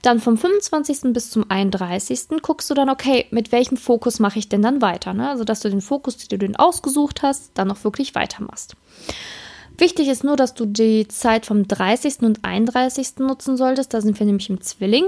Dann 0.00 0.20
vom 0.20 0.38
25. 0.38 1.12
bis 1.12 1.28
zum 1.28 1.50
31. 1.50 2.40
guckst 2.40 2.70
du 2.70 2.74
dann, 2.74 2.88
okay, 2.88 3.26
mit 3.30 3.52
welchem 3.52 3.76
Fokus 3.76 4.20
mache 4.20 4.38
ich 4.38 4.48
denn 4.48 4.62
dann 4.62 4.80
weiter, 4.80 5.12
ne? 5.12 5.28
also 5.28 5.44
dass 5.44 5.60
du 5.60 5.68
den 5.68 5.82
Fokus, 5.82 6.16
den 6.16 6.28
du 6.30 6.38
den 6.38 6.56
ausgesucht 6.56 7.20
hast, 7.22 7.50
dann 7.52 7.68
noch 7.68 7.84
wirklich 7.84 8.05
weitermachst. 8.14 8.76
Wichtig 9.78 10.08
ist 10.08 10.24
nur, 10.24 10.36
dass 10.36 10.54
du 10.54 10.64
die 10.64 11.06
Zeit 11.08 11.44
vom 11.44 11.68
30. 11.68 12.20
und 12.22 12.44
31. 12.44 13.18
nutzen 13.18 13.58
solltest. 13.58 13.92
Da 13.92 14.00
sind 14.00 14.18
wir 14.18 14.24
nämlich 14.24 14.48
im 14.48 14.62
Zwilling, 14.62 15.04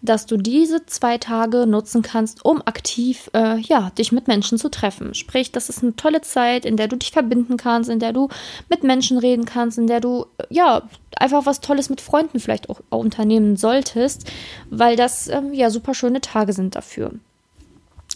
dass 0.00 0.24
du 0.24 0.38
diese 0.38 0.86
zwei 0.86 1.18
Tage 1.18 1.66
nutzen 1.66 2.00
kannst, 2.00 2.42
um 2.42 2.62
aktiv 2.62 3.30
äh, 3.34 3.58
ja, 3.58 3.90
dich 3.90 4.12
mit 4.12 4.26
Menschen 4.26 4.56
zu 4.56 4.70
treffen. 4.70 5.14
Sprich, 5.14 5.52
das 5.52 5.68
ist 5.68 5.82
eine 5.82 5.96
tolle 5.96 6.22
Zeit, 6.22 6.64
in 6.64 6.78
der 6.78 6.88
du 6.88 6.96
dich 6.96 7.10
verbinden 7.10 7.58
kannst, 7.58 7.90
in 7.90 7.98
der 7.98 8.14
du 8.14 8.28
mit 8.70 8.84
Menschen 8.84 9.18
reden 9.18 9.44
kannst, 9.44 9.76
in 9.76 9.86
der 9.86 10.00
du 10.00 10.26
ja 10.48 10.82
einfach 11.18 11.44
was 11.44 11.60
Tolles 11.60 11.90
mit 11.90 12.00
Freunden 12.00 12.40
vielleicht 12.40 12.70
auch 12.70 12.80
unternehmen 12.88 13.56
solltest, 13.56 14.30
weil 14.70 14.96
das 14.96 15.28
ähm, 15.28 15.52
ja 15.52 15.68
super 15.68 15.92
schöne 15.92 16.22
Tage 16.22 16.54
sind 16.54 16.74
dafür. 16.74 17.12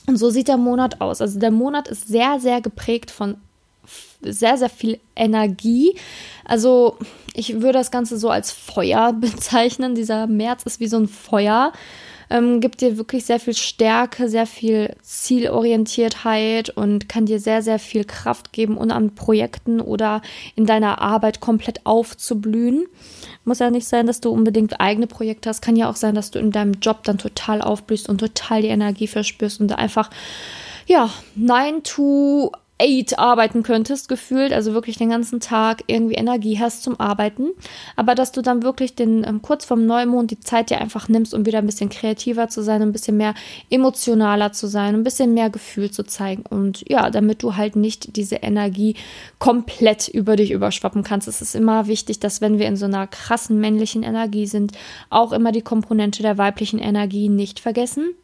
Und 0.07 0.17
so 0.17 0.31
sieht 0.31 0.49
der 0.49 0.57
Monat 0.57 1.03
aus. 1.03 1.21
Also 1.21 1.39
der 1.39 1.51
Monat 1.51 1.89
ist 1.89 2.09
sehr, 2.09 2.41
sehr 2.41 2.63
geprägt 2.63 3.11
von 3.11 3.37
sehr, 4.23 4.59
sehr 4.59 4.69
viel 4.69 4.99
Energie. 5.17 5.97
Also 6.45 6.99
ich 7.35 7.55
würde 7.55 7.75
das 7.79 7.91
Ganze 7.91 8.19
so 8.19 8.31
als 8.31 8.53
Feuer 8.53 9.13
bezeichnen. 9.21 9.95
Dieser 9.95 10.27
März 10.27 10.65
ist 10.65 10.81
wie 10.81 10.89
so 10.89 10.99
ein 10.99 11.09
Feuer 11.09 11.73
ähm, 12.31 12.61
gibt 12.61 12.81
dir 12.81 12.97
wirklich 12.97 13.25
sehr 13.25 13.41
viel 13.41 13.55
Stärke, 13.55 14.29
sehr 14.29 14.47
viel 14.47 14.95
Zielorientiertheit 15.03 16.71
und 16.71 17.09
kann 17.09 17.27
dir 17.27 17.41
sehr, 17.41 17.61
sehr 17.61 17.81
viel 17.81 18.05
Kraft 18.05 18.53
geben, 18.53 18.79
um 18.79 18.91
an 18.91 19.15
Projekten 19.15 19.81
oder 19.81 20.23
in 20.55 20.65
deiner 20.65 21.01
Arbeit 21.01 21.41
komplett 21.41 21.85
aufzublühen. 21.85 22.87
Muss 23.45 23.59
ja 23.59 23.71
nicht 23.71 23.89
sein, 23.89 24.07
dass 24.07 24.21
du 24.21 24.31
unbedingt 24.31 24.81
eigene 24.81 25.09
Projekte 25.09 25.49
hast. 25.49 25.61
Kann 25.61 25.77
ja 25.77 25.91
auch 25.91 25.97
sein, 25.97 26.15
dass 26.15 26.31
du 26.31 26.39
in 26.39 26.53
deinem 26.53 26.75
Job 26.75 27.03
dann 27.03 27.19
total 27.19 27.61
aufblühst 27.61 28.09
und 28.09 28.19
total 28.19 28.63
die 28.63 28.69
Energie 28.69 29.09
verspürst 29.09 29.61
und 29.61 29.73
einfach 29.73 30.11
ja, 30.87 31.11
9 31.35 31.83
to 31.83 32.53
eight 32.81 33.19
arbeiten 33.19 33.63
könntest, 33.63 34.09
gefühlt, 34.09 34.53
also 34.53 34.73
wirklich 34.73 34.97
den 34.97 35.11
ganzen 35.11 35.39
Tag 35.39 35.85
irgendwie 35.87 36.15
Energie 36.15 36.59
hast 36.59 36.83
zum 36.83 36.99
Arbeiten, 36.99 37.51
aber 37.95 38.15
dass 38.15 38.33
du 38.33 38.43
dann 38.43 38.63
wirklich 38.63 38.95
den 38.95 39.23
ähm, 39.25 39.43
kurz 39.43 39.65
vorm 39.65 39.87
Neumond 39.87 40.31
die 40.31 40.41
Zeit 40.41 40.71
dir 40.71 40.81
einfach 40.81 41.09
nimmst, 41.09 41.35
um 41.35 41.47
wieder 41.47 41.59
ein 41.59 41.67
bisschen 41.67 41.91
kreativer 41.91 42.49
zu 42.49 42.63
sein, 42.63 42.83
ein 42.83 42.93
bisschen 42.93 43.17
mehr 43.17 43.35
emotionaler 43.69 44.53
zu 44.53 44.67
sein, 44.67 44.95
ein 44.95 45.05
bisschen 45.05 45.35
mehr 45.35 45.51
Gefühl 45.51 45.91
zu 45.91 46.05
zeigen. 46.05 46.45
Und 46.49 46.89
ja, 46.89 47.11
damit 47.11 47.43
du 47.43 47.57
halt 47.57 47.77
nicht 47.77 48.17
diese 48.17 48.37
Energie 48.37 48.97
komplett 49.39 50.09
über 50.09 50.37
dich 50.37 50.51
überschwappen 50.51 51.03
kannst. 51.03 51.29
Es 51.29 51.43
ist 51.43 51.55
immer 51.55 51.87
wichtig, 51.87 52.21
dass 52.21 52.41
wenn 52.41 52.59
wir 52.59 52.67
in 52.67 52.77
so 52.77 52.87
einer 52.87 53.07
krassen 53.07 53.61
männlichen 53.61 54.03
Energie 54.03 54.47
sind, 54.47 54.73
auch 55.11 55.33
immer 55.33 55.53
die 55.53 55.63
Komponente 55.63 56.23
der 56.23 56.39
weiblichen 56.39 56.79
Energie 56.79 57.29
nicht 57.29 57.61
vergessen 57.61 58.15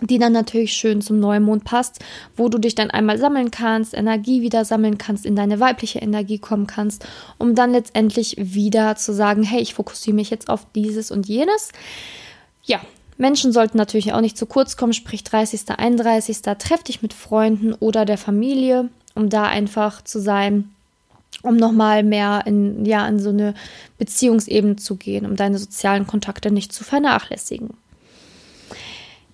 die 0.00 0.18
dann 0.18 0.32
natürlich 0.32 0.72
schön 0.72 1.00
zum 1.00 1.20
Neumond 1.20 1.64
passt, 1.64 1.98
wo 2.36 2.48
du 2.48 2.58
dich 2.58 2.74
dann 2.74 2.90
einmal 2.90 3.18
sammeln 3.18 3.50
kannst, 3.50 3.94
Energie 3.94 4.42
wieder 4.42 4.64
sammeln 4.64 4.98
kannst, 4.98 5.26
in 5.26 5.36
deine 5.36 5.60
weibliche 5.60 5.98
Energie 5.98 6.38
kommen 6.38 6.66
kannst, 6.66 7.06
um 7.38 7.54
dann 7.54 7.72
letztendlich 7.72 8.36
wieder 8.38 8.96
zu 8.96 9.12
sagen, 9.12 9.42
hey, 9.42 9.60
ich 9.60 9.74
fokussiere 9.74 10.16
mich 10.16 10.30
jetzt 10.30 10.48
auf 10.48 10.66
dieses 10.74 11.10
und 11.10 11.28
jenes. 11.28 11.72
Ja, 12.64 12.80
Menschen 13.18 13.52
sollten 13.52 13.76
natürlich 13.76 14.14
auch 14.14 14.22
nicht 14.22 14.38
zu 14.38 14.46
kurz 14.46 14.76
kommen, 14.76 14.94
sprich 14.94 15.24
30., 15.24 15.68
31. 15.76 16.40
Treff 16.58 16.82
dich 16.82 17.02
mit 17.02 17.12
Freunden 17.12 17.74
oder 17.74 18.06
der 18.06 18.18
Familie, 18.18 18.88
um 19.14 19.28
da 19.28 19.44
einfach 19.44 20.02
zu 20.02 20.20
sein, 20.20 20.70
um 21.42 21.56
nochmal 21.56 22.02
mehr 22.02 22.42
in, 22.46 22.84
ja, 22.86 23.06
in 23.06 23.18
so 23.18 23.28
eine 23.28 23.54
Beziehungsebene 23.98 24.76
zu 24.76 24.96
gehen, 24.96 25.26
um 25.26 25.36
deine 25.36 25.58
sozialen 25.58 26.06
Kontakte 26.06 26.50
nicht 26.50 26.72
zu 26.72 26.82
vernachlässigen. 26.82 27.70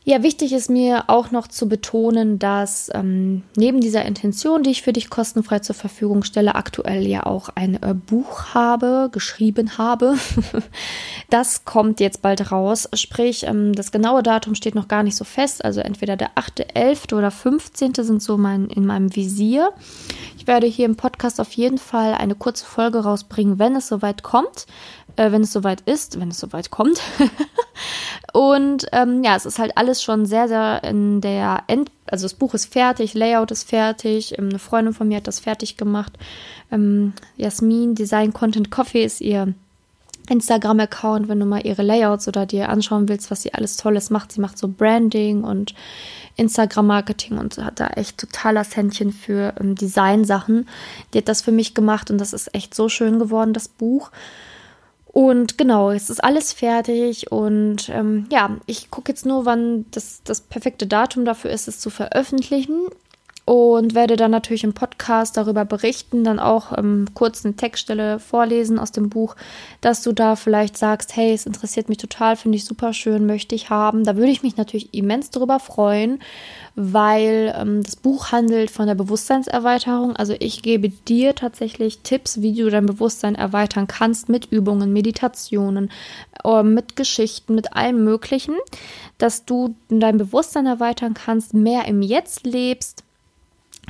Ja, 0.08 0.22
wichtig 0.22 0.52
ist 0.52 0.70
mir 0.70 1.06
auch 1.08 1.32
noch 1.32 1.48
zu 1.48 1.68
betonen, 1.68 2.38
dass 2.38 2.88
ähm, 2.94 3.42
neben 3.56 3.80
dieser 3.80 4.04
Intention, 4.04 4.62
die 4.62 4.70
ich 4.70 4.82
für 4.82 4.92
dich 4.92 5.10
kostenfrei 5.10 5.58
zur 5.58 5.74
Verfügung 5.74 6.22
stelle, 6.22 6.54
aktuell 6.54 7.04
ja 7.08 7.26
auch 7.26 7.48
ein 7.56 7.82
äh, 7.82 7.92
Buch 7.92 8.54
habe, 8.54 9.08
geschrieben 9.10 9.78
habe. 9.78 10.14
das 11.30 11.64
kommt 11.64 11.98
jetzt 11.98 12.22
bald 12.22 12.52
raus. 12.52 12.88
Sprich, 12.94 13.48
ähm, 13.48 13.72
das 13.72 13.90
genaue 13.90 14.22
Datum 14.22 14.54
steht 14.54 14.76
noch 14.76 14.86
gar 14.86 15.02
nicht 15.02 15.16
so 15.16 15.24
fest. 15.24 15.64
Also 15.64 15.80
entweder 15.80 16.16
der 16.16 16.30
8., 16.36 17.12
oder 17.12 17.32
15. 17.32 17.94
sind 17.94 18.22
so 18.22 18.38
mein, 18.38 18.66
in 18.66 18.86
meinem 18.86 19.16
Visier. 19.16 19.72
Ich 20.38 20.46
werde 20.46 20.68
hier 20.68 20.86
im 20.86 20.94
Podcast 20.94 21.40
auf 21.40 21.50
jeden 21.54 21.78
Fall 21.78 22.14
eine 22.14 22.36
kurze 22.36 22.64
Folge 22.64 23.00
rausbringen, 23.00 23.58
wenn 23.58 23.74
es 23.74 23.88
soweit 23.88 24.22
kommt 24.22 24.66
äh, 25.16 25.32
wenn 25.32 25.42
es 25.42 25.52
soweit 25.52 25.80
ist, 25.82 26.20
wenn 26.20 26.30
es 26.30 26.38
soweit 26.38 26.70
kommt. 26.70 27.00
und 28.36 28.84
ähm, 28.92 29.24
ja, 29.24 29.34
es 29.34 29.46
ist 29.46 29.58
halt 29.58 29.78
alles 29.78 30.02
schon 30.02 30.26
sehr, 30.26 30.46
sehr 30.46 30.84
in 30.84 31.22
der 31.22 31.62
End, 31.68 31.90
also 32.04 32.26
das 32.26 32.34
Buch 32.34 32.52
ist 32.52 32.70
fertig, 32.70 33.14
Layout 33.14 33.50
ist 33.50 33.66
fertig, 33.66 34.36
ähm, 34.36 34.50
eine 34.50 34.58
Freundin 34.58 34.92
von 34.92 35.08
mir 35.08 35.16
hat 35.16 35.26
das 35.26 35.40
fertig 35.40 35.78
gemacht. 35.78 36.12
Ähm, 36.70 37.14
Jasmin 37.38 37.94
Design 37.94 38.34
Content 38.34 38.70
Coffee 38.70 39.02
ist 39.02 39.22
ihr 39.22 39.54
Instagram-Account, 40.28 41.28
wenn 41.28 41.40
du 41.40 41.46
mal 41.46 41.64
ihre 41.64 41.80
Layouts 41.80 42.28
oder 42.28 42.44
dir 42.44 42.68
anschauen 42.68 43.08
willst, 43.08 43.30
was 43.30 43.40
sie 43.40 43.54
alles 43.54 43.78
Tolles 43.78 44.10
macht. 44.10 44.32
Sie 44.32 44.42
macht 44.42 44.58
so 44.58 44.68
Branding 44.68 45.42
und 45.42 45.74
Instagram-Marketing 46.36 47.38
und 47.38 47.56
hat 47.56 47.80
da 47.80 47.86
echt 47.86 48.18
totaler 48.18 48.64
Händchen 48.64 49.14
für 49.14 49.54
ähm, 49.58 49.76
Design-Sachen. 49.76 50.68
Die 51.14 51.18
hat 51.18 51.28
das 51.28 51.40
für 51.40 51.52
mich 51.52 51.72
gemacht 51.72 52.10
und 52.10 52.18
das 52.18 52.34
ist 52.34 52.54
echt 52.54 52.74
so 52.74 52.90
schön 52.90 53.18
geworden, 53.18 53.54
das 53.54 53.68
Buch. 53.68 54.10
Und 55.16 55.56
genau, 55.56 55.92
es 55.92 56.10
ist 56.10 56.22
alles 56.22 56.52
fertig 56.52 57.32
und 57.32 57.88
ähm, 57.88 58.26
ja, 58.30 58.58
ich 58.66 58.90
gucke 58.90 59.10
jetzt 59.10 59.24
nur, 59.24 59.46
wann 59.46 59.86
das, 59.92 60.20
das 60.24 60.42
perfekte 60.42 60.86
Datum 60.86 61.24
dafür 61.24 61.50
ist, 61.52 61.68
es 61.68 61.80
zu 61.80 61.88
veröffentlichen 61.88 62.82
und 63.46 63.94
werde 63.94 64.16
dann 64.16 64.32
natürlich 64.32 64.64
im 64.64 64.74
Podcast 64.74 65.36
darüber 65.36 65.64
berichten, 65.64 66.24
dann 66.24 66.38
auch 66.38 66.76
ähm, 66.76 67.06
kurz 67.14 67.44
eine 67.44 67.54
Textstelle 67.54 68.18
vorlesen 68.18 68.78
aus 68.78 68.92
dem 68.92 69.08
Buch, 69.08 69.36
dass 69.80 70.02
du 70.02 70.12
da 70.12 70.36
vielleicht 70.36 70.76
sagst, 70.76 71.16
hey, 71.16 71.32
es 71.32 71.46
interessiert 71.46 71.88
mich 71.88 71.98
total, 71.98 72.36
finde 72.36 72.56
ich 72.56 72.64
super 72.64 72.92
schön, 72.92 73.24
möchte 73.24 73.54
ich 73.54 73.70
haben. 73.70 74.04
Da 74.04 74.16
würde 74.16 74.32
ich 74.32 74.42
mich 74.42 74.56
natürlich 74.56 74.92
immens 74.92 75.30
darüber 75.30 75.60
freuen 75.60 76.18
weil 76.76 77.54
ähm, 77.58 77.82
das 77.82 77.96
Buch 77.96 78.32
handelt 78.32 78.70
von 78.70 78.86
der 78.86 78.94
Bewusstseinserweiterung. 78.94 80.14
Also 80.14 80.34
ich 80.38 80.62
gebe 80.62 80.90
dir 80.90 81.34
tatsächlich 81.34 82.00
Tipps, 82.00 82.42
wie 82.42 82.52
du 82.52 82.68
dein 82.68 82.84
Bewusstsein 82.84 83.34
erweitern 83.34 83.86
kannst 83.86 84.28
mit 84.28 84.52
Übungen, 84.52 84.92
Meditationen, 84.92 85.90
äh, 86.44 86.62
mit 86.62 86.94
Geschichten, 86.94 87.54
mit 87.54 87.72
allem 87.72 88.04
Möglichen, 88.04 88.54
dass 89.16 89.46
du 89.46 89.74
dein 89.88 90.18
Bewusstsein 90.18 90.66
erweitern 90.66 91.14
kannst, 91.14 91.54
mehr 91.54 91.86
im 91.86 92.02
Jetzt 92.02 92.44
lebst, 92.44 93.05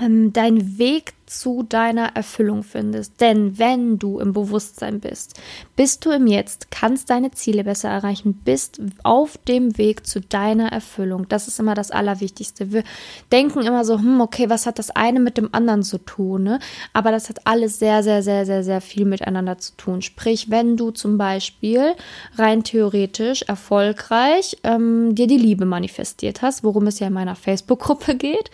ähm, 0.00 0.32
deinen 0.32 0.78
Weg 0.78 1.14
zu 1.26 1.64
deiner 1.64 2.14
Erfüllung 2.14 2.62
findest. 2.62 3.20
Denn 3.20 3.58
wenn 3.58 3.98
du 3.98 4.20
im 4.20 4.32
Bewusstsein 4.32 5.00
bist, 5.00 5.34
bist 5.74 6.04
du 6.04 6.10
im 6.10 6.26
Jetzt, 6.26 6.70
kannst 6.70 7.10
deine 7.10 7.32
Ziele 7.32 7.64
besser 7.64 7.88
erreichen, 7.88 8.42
bist 8.44 8.80
auf 9.02 9.36
dem 9.36 9.76
Weg 9.76 10.06
zu 10.06 10.20
deiner 10.20 10.72
Erfüllung. 10.72 11.28
Das 11.28 11.48
ist 11.48 11.58
immer 11.58 11.74
das 11.74 11.90
Allerwichtigste. 11.90 12.72
Wir 12.72 12.84
denken 13.32 13.62
immer 13.62 13.84
so, 13.84 13.98
hm, 13.98 14.20
okay, 14.20 14.48
was 14.48 14.66
hat 14.66 14.78
das 14.78 14.90
eine 14.90 15.20
mit 15.20 15.36
dem 15.36 15.52
anderen 15.52 15.82
zu 15.82 15.98
tun? 15.98 16.44
Ne? 16.44 16.58
Aber 16.92 17.10
das 17.10 17.28
hat 17.28 17.46
alles 17.46 17.78
sehr, 17.78 18.02
sehr, 18.02 18.22
sehr, 18.22 18.46
sehr, 18.46 18.62
sehr 18.62 18.80
viel 18.80 19.04
miteinander 19.04 19.58
zu 19.58 19.76
tun. 19.76 20.02
Sprich, 20.02 20.50
wenn 20.50 20.76
du 20.76 20.92
zum 20.92 21.18
Beispiel 21.18 21.94
rein 22.36 22.62
theoretisch 22.62 23.42
erfolgreich 23.42 24.58
ähm, 24.62 25.14
dir 25.14 25.26
die 25.26 25.38
Liebe 25.38 25.64
manifestiert 25.64 26.42
hast, 26.42 26.62
worum 26.62 26.86
es 26.86 27.00
ja 27.00 27.08
in 27.08 27.12
meiner 27.12 27.34
Facebook-Gruppe 27.34 28.14
geht, 28.16 28.50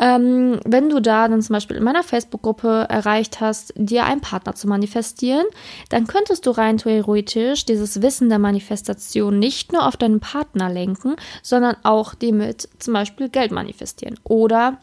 ähm, 0.00 0.60
wenn 0.64 0.88
du 0.88 1.00
da 1.00 1.28
dann 1.28 1.42
zum 1.42 1.54
Beispiel 1.54 1.76
in 1.76 1.84
meiner 1.84 2.02
Facebook-Gruppe 2.02 2.86
erreicht 2.88 3.40
hast, 3.40 3.72
dir 3.76 4.04
einen 4.04 4.20
Partner 4.20 4.54
zu 4.54 4.68
manifestieren, 4.68 5.46
dann 5.88 6.06
könntest 6.06 6.46
du 6.46 6.50
rein 6.50 6.78
theoretisch 6.78 7.64
dieses 7.64 8.02
Wissen 8.02 8.28
der 8.28 8.38
Manifestation 8.38 9.38
nicht 9.38 9.72
nur 9.72 9.86
auf 9.86 9.96
deinen 9.96 10.20
Partner 10.20 10.70
lenken, 10.70 11.16
sondern 11.42 11.76
auch 11.82 12.14
damit 12.14 12.68
zum 12.78 12.94
Beispiel 12.94 13.28
Geld 13.28 13.52
manifestieren 13.52 14.18
oder 14.24 14.78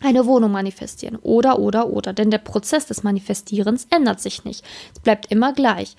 eine 0.00 0.26
Wohnung 0.26 0.52
manifestieren 0.52 1.16
oder 1.16 1.58
oder 1.58 1.88
oder. 1.88 2.12
Denn 2.12 2.30
der 2.30 2.38
Prozess 2.38 2.86
des 2.86 3.02
Manifestierens 3.02 3.86
ändert 3.90 4.20
sich 4.20 4.44
nicht. 4.44 4.64
Es 4.94 5.00
bleibt 5.00 5.30
immer 5.30 5.52
gleich. 5.52 5.96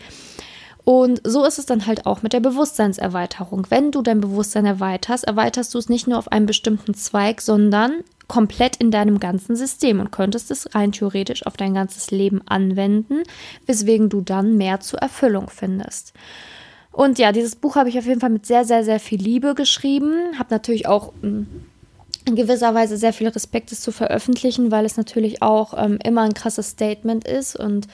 Und 0.87 1.19
so 1.25 1.43
ist 1.43 1.59
es 1.59 1.65
dann 1.65 1.85
halt 1.85 2.05
auch 2.05 2.21
mit 2.21 2.31
der 2.31 2.39
Bewusstseinserweiterung. 2.39 3.67
Wenn 3.67 3.91
du 3.91 4.01
dein 4.01 4.21
Bewusstsein 4.21 4.65
erweiterst, 4.65 5.25
erweiterst 5.25 5.73
du 5.73 5.79
es 5.79 5.89
nicht 5.89 6.07
nur 6.07 6.17
auf 6.17 6.31
einen 6.31 6.45
bestimmten 6.45 6.93
Zweig, 6.93 7.41
sondern 7.41 8.05
komplett 8.29 8.77
in 8.77 8.89
deinem 8.89 9.19
ganzen 9.19 9.57
System 9.57 9.99
und 9.99 10.13
könntest 10.13 10.49
es 10.49 10.73
rein 10.75 10.93
theoretisch 10.93 11.45
auf 11.45 11.57
dein 11.57 11.73
ganzes 11.73 12.09
Leben 12.11 12.41
anwenden, 12.45 13.23
weswegen 13.65 14.07
du 14.07 14.21
dann 14.21 14.55
mehr 14.55 14.79
zur 14.79 14.99
Erfüllung 14.99 15.49
findest. 15.49 16.13
Und 16.93 17.19
ja, 17.19 17.33
dieses 17.33 17.57
Buch 17.57 17.75
habe 17.75 17.89
ich 17.89 17.99
auf 17.99 18.05
jeden 18.05 18.21
Fall 18.21 18.29
mit 18.29 18.45
sehr, 18.45 18.63
sehr, 18.63 18.85
sehr 18.85 19.01
viel 19.01 19.19
Liebe 19.19 19.55
geschrieben. 19.55 20.39
Habe 20.39 20.51
natürlich 20.51 20.87
auch 20.87 21.11
hm, 21.21 21.47
in 22.23 22.37
gewisser 22.37 22.73
Weise 22.73 22.95
sehr 22.95 23.11
viel 23.11 23.27
Respekt, 23.27 23.73
es 23.73 23.81
zu 23.81 23.91
veröffentlichen, 23.91 24.71
weil 24.71 24.85
es 24.85 24.95
natürlich 24.95 25.41
auch 25.41 25.73
ähm, 25.77 25.99
immer 26.01 26.21
ein 26.21 26.33
krasses 26.33 26.69
Statement 26.69 27.27
ist 27.27 27.57
und 27.57 27.87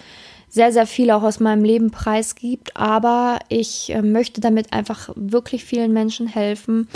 sehr, 0.54 0.72
sehr 0.72 0.86
viel 0.86 1.10
auch 1.10 1.24
aus 1.24 1.40
meinem 1.40 1.64
Leben 1.64 1.90
preisgibt. 1.90 2.78
Aber 2.78 3.40
ich 3.50 3.90
äh, 3.90 4.04
möchte 4.04 4.40
damit 4.40 4.72
einfach 4.72 5.10
wirklich 5.16 5.66
vielen 5.66 5.94
Menschen 5.94 6.28
helfen 6.28 6.88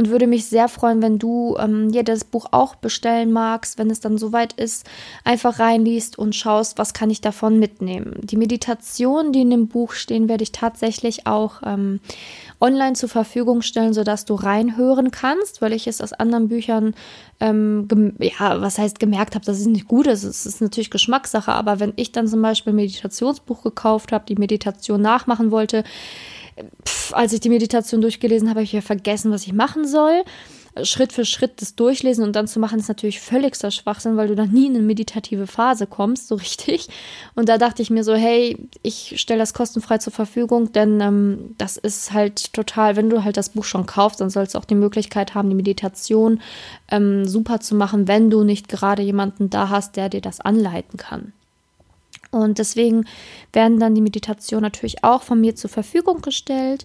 und 0.00 0.08
würde 0.08 0.26
mich 0.26 0.46
sehr 0.46 0.68
freuen, 0.68 1.02
wenn 1.02 1.18
du 1.18 1.58
ähm, 1.58 1.92
dir 1.92 2.02
das 2.02 2.24
Buch 2.24 2.46
auch 2.52 2.74
bestellen 2.74 3.32
magst, 3.32 3.76
wenn 3.76 3.90
es 3.90 4.00
dann 4.00 4.16
soweit 4.16 4.54
ist, 4.54 4.88
einfach 5.24 5.58
reinliest 5.58 6.18
und 6.18 6.34
schaust, 6.34 6.78
was 6.78 6.94
kann 6.94 7.10
ich 7.10 7.20
davon 7.20 7.58
mitnehmen. 7.58 8.14
Die 8.22 8.38
Meditationen, 8.38 9.30
die 9.34 9.42
in 9.42 9.50
dem 9.50 9.68
Buch 9.68 9.92
stehen, 9.92 10.26
werde 10.26 10.42
ich 10.42 10.52
tatsächlich 10.52 11.26
auch 11.26 11.60
ähm, 11.66 12.00
online 12.62 12.94
zur 12.94 13.10
Verfügung 13.10 13.60
stellen, 13.60 13.92
sodass 13.92 14.24
du 14.24 14.36
reinhören 14.36 15.10
kannst, 15.10 15.60
weil 15.60 15.74
ich 15.74 15.86
es 15.86 16.00
aus 16.00 16.14
anderen 16.14 16.48
Büchern, 16.48 16.94
ähm, 17.38 17.86
ja, 18.20 18.58
was 18.62 18.78
heißt 18.78 19.00
gemerkt 19.00 19.34
habe, 19.34 19.44
dass 19.44 19.60
es 19.60 19.66
nicht 19.66 19.86
gut 19.86 20.06
ist. 20.06 20.24
Es 20.24 20.46
ist 20.46 20.62
natürlich 20.62 20.90
Geschmackssache, 20.90 21.52
aber 21.52 21.78
wenn 21.78 21.92
ich 21.96 22.10
dann 22.10 22.26
zum 22.26 22.40
Beispiel 22.40 22.72
ein 22.72 22.76
Meditationsbuch 22.76 23.62
gekauft 23.62 24.12
habe, 24.12 24.24
die 24.26 24.36
Meditation 24.36 25.02
nachmachen 25.02 25.50
wollte, 25.50 25.84
pff, 26.84 27.14
als 27.14 27.32
ich 27.32 27.40
die 27.40 27.48
Meditation 27.48 28.00
durchgelesen 28.00 28.48
habe, 28.48 28.60
habe 28.60 28.64
ich 28.64 28.72
ja 28.72 28.80
vergessen, 28.80 29.30
was 29.30 29.46
ich 29.46 29.52
machen 29.52 29.86
soll. 29.86 30.22
Schritt 30.84 31.12
für 31.12 31.24
Schritt 31.24 31.60
das 31.60 31.74
durchlesen 31.74 32.22
und 32.24 32.36
dann 32.36 32.46
zu 32.46 32.60
machen, 32.60 32.78
ist 32.78 32.88
natürlich 32.88 33.20
völligster 33.20 33.70
Schwachsinn, 33.70 34.16
weil 34.16 34.28
du 34.28 34.36
dann 34.36 34.52
nie 34.52 34.66
in 34.66 34.76
eine 34.76 34.84
meditative 34.84 35.46
Phase 35.46 35.86
kommst, 35.86 36.28
so 36.28 36.34
richtig. 36.36 36.88
Und 37.34 37.48
da 37.48 37.58
dachte 37.58 37.82
ich 37.82 37.90
mir 37.90 38.04
so, 38.04 38.14
hey, 38.14 38.56
ich 38.82 39.20
stelle 39.20 39.40
das 39.40 39.54
kostenfrei 39.54 39.98
zur 39.98 40.12
Verfügung, 40.12 40.72
denn 40.72 41.00
ähm, 41.00 41.54
das 41.58 41.76
ist 41.76 42.12
halt 42.12 42.52
total, 42.52 42.96
wenn 42.96 43.10
du 43.10 43.24
halt 43.24 43.36
das 43.36 43.50
Buch 43.50 43.64
schon 43.64 43.86
kaufst, 43.86 44.20
dann 44.20 44.30
sollst 44.30 44.54
du 44.54 44.58
auch 44.58 44.64
die 44.64 44.74
Möglichkeit 44.74 45.34
haben, 45.34 45.48
die 45.48 45.56
Meditation 45.56 46.40
ähm, 46.90 47.26
super 47.26 47.60
zu 47.60 47.74
machen, 47.74 48.06
wenn 48.06 48.30
du 48.30 48.44
nicht 48.44 48.68
gerade 48.68 49.02
jemanden 49.02 49.50
da 49.50 49.68
hast, 49.70 49.96
der 49.96 50.08
dir 50.08 50.20
das 50.20 50.40
anleiten 50.40 50.98
kann. 50.98 51.32
Und 52.30 52.58
deswegen 52.58 53.06
werden 53.52 53.80
dann 53.80 53.94
die 53.94 54.00
Meditationen 54.00 54.62
natürlich 54.62 55.02
auch 55.02 55.22
von 55.22 55.40
mir 55.40 55.56
zur 55.56 55.70
Verfügung 55.70 56.22
gestellt. 56.22 56.84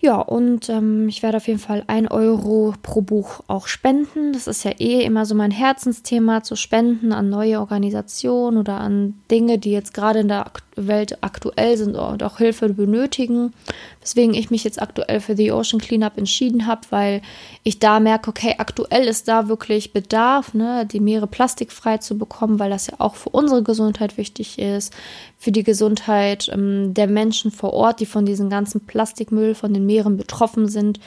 Ja, 0.00 0.20
und 0.20 0.68
ähm, 0.68 1.08
ich 1.08 1.24
werde 1.24 1.38
auf 1.38 1.48
jeden 1.48 1.58
Fall 1.58 1.82
ein 1.88 2.06
Euro 2.06 2.72
pro 2.82 3.00
Buch 3.00 3.40
auch 3.48 3.66
spenden. 3.66 4.32
Das 4.32 4.46
ist 4.46 4.62
ja 4.64 4.70
eh 4.78 5.02
immer 5.02 5.26
so 5.26 5.34
mein 5.34 5.50
Herzensthema, 5.50 6.44
zu 6.44 6.54
spenden 6.54 7.12
an 7.12 7.28
neue 7.28 7.58
Organisationen 7.58 8.58
oder 8.58 8.78
an 8.78 9.14
Dinge, 9.28 9.58
die 9.58 9.72
jetzt 9.72 9.94
gerade 9.94 10.20
in 10.20 10.28
der 10.28 10.52
Welt 10.76 11.18
aktuell 11.22 11.76
sind 11.76 11.96
und 11.96 12.22
auch 12.22 12.38
Hilfe 12.38 12.68
benötigen. 12.68 13.52
Weswegen 14.00 14.34
ich 14.34 14.50
mich 14.50 14.64
jetzt 14.64 14.80
aktuell 14.80 15.20
für 15.20 15.36
The 15.36 15.52
Ocean 15.52 15.80
Cleanup 15.80 16.16
entschieden 16.16 16.66
habe, 16.66 16.82
weil 16.90 17.22
ich 17.62 17.78
da 17.78 18.00
merke, 18.00 18.30
okay, 18.30 18.54
aktuell 18.58 19.06
ist 19.06 19.28
da 19.28 19.48
wirklich 19.48 19.92
Bedarf, 19.92 20.54
ne, 20.54 20.86
die 20.86 21.00
Meere 21.00 21.26
plastikfrei 21.26 21.98
zu 21.98 22.16
bekommen, 22.16 22.58
weil 22.58 22.70
das 22.70 22.86
ja 22.86 22.94
auch 22.98 23.16
für 23.16 23.30
unsere 23.30 23.62
Gesundheit 23.62 24.16
wichtig 24.16 24.58
ist, 24.58 24.92
für 25.38 25.52
die 25.52 25.64
Gesundheit 25.64 26.48
ähm, 26.52 26.94
der 26.94 27.06
Menschen 27.06 27.50
vor 27.50 27.72
Ort, 27.72 28.00
die 28.00 28.06
von 28.06 28.24
diesem 28.24 28.50
ganzen 28.50 28.80
Plastikmüll 28.86 29.54
von 29.54 29.74
den 29.74 29.86
Meeren 29.86 30.16
betroffen 30.16 30.68
sind 30.68 31.00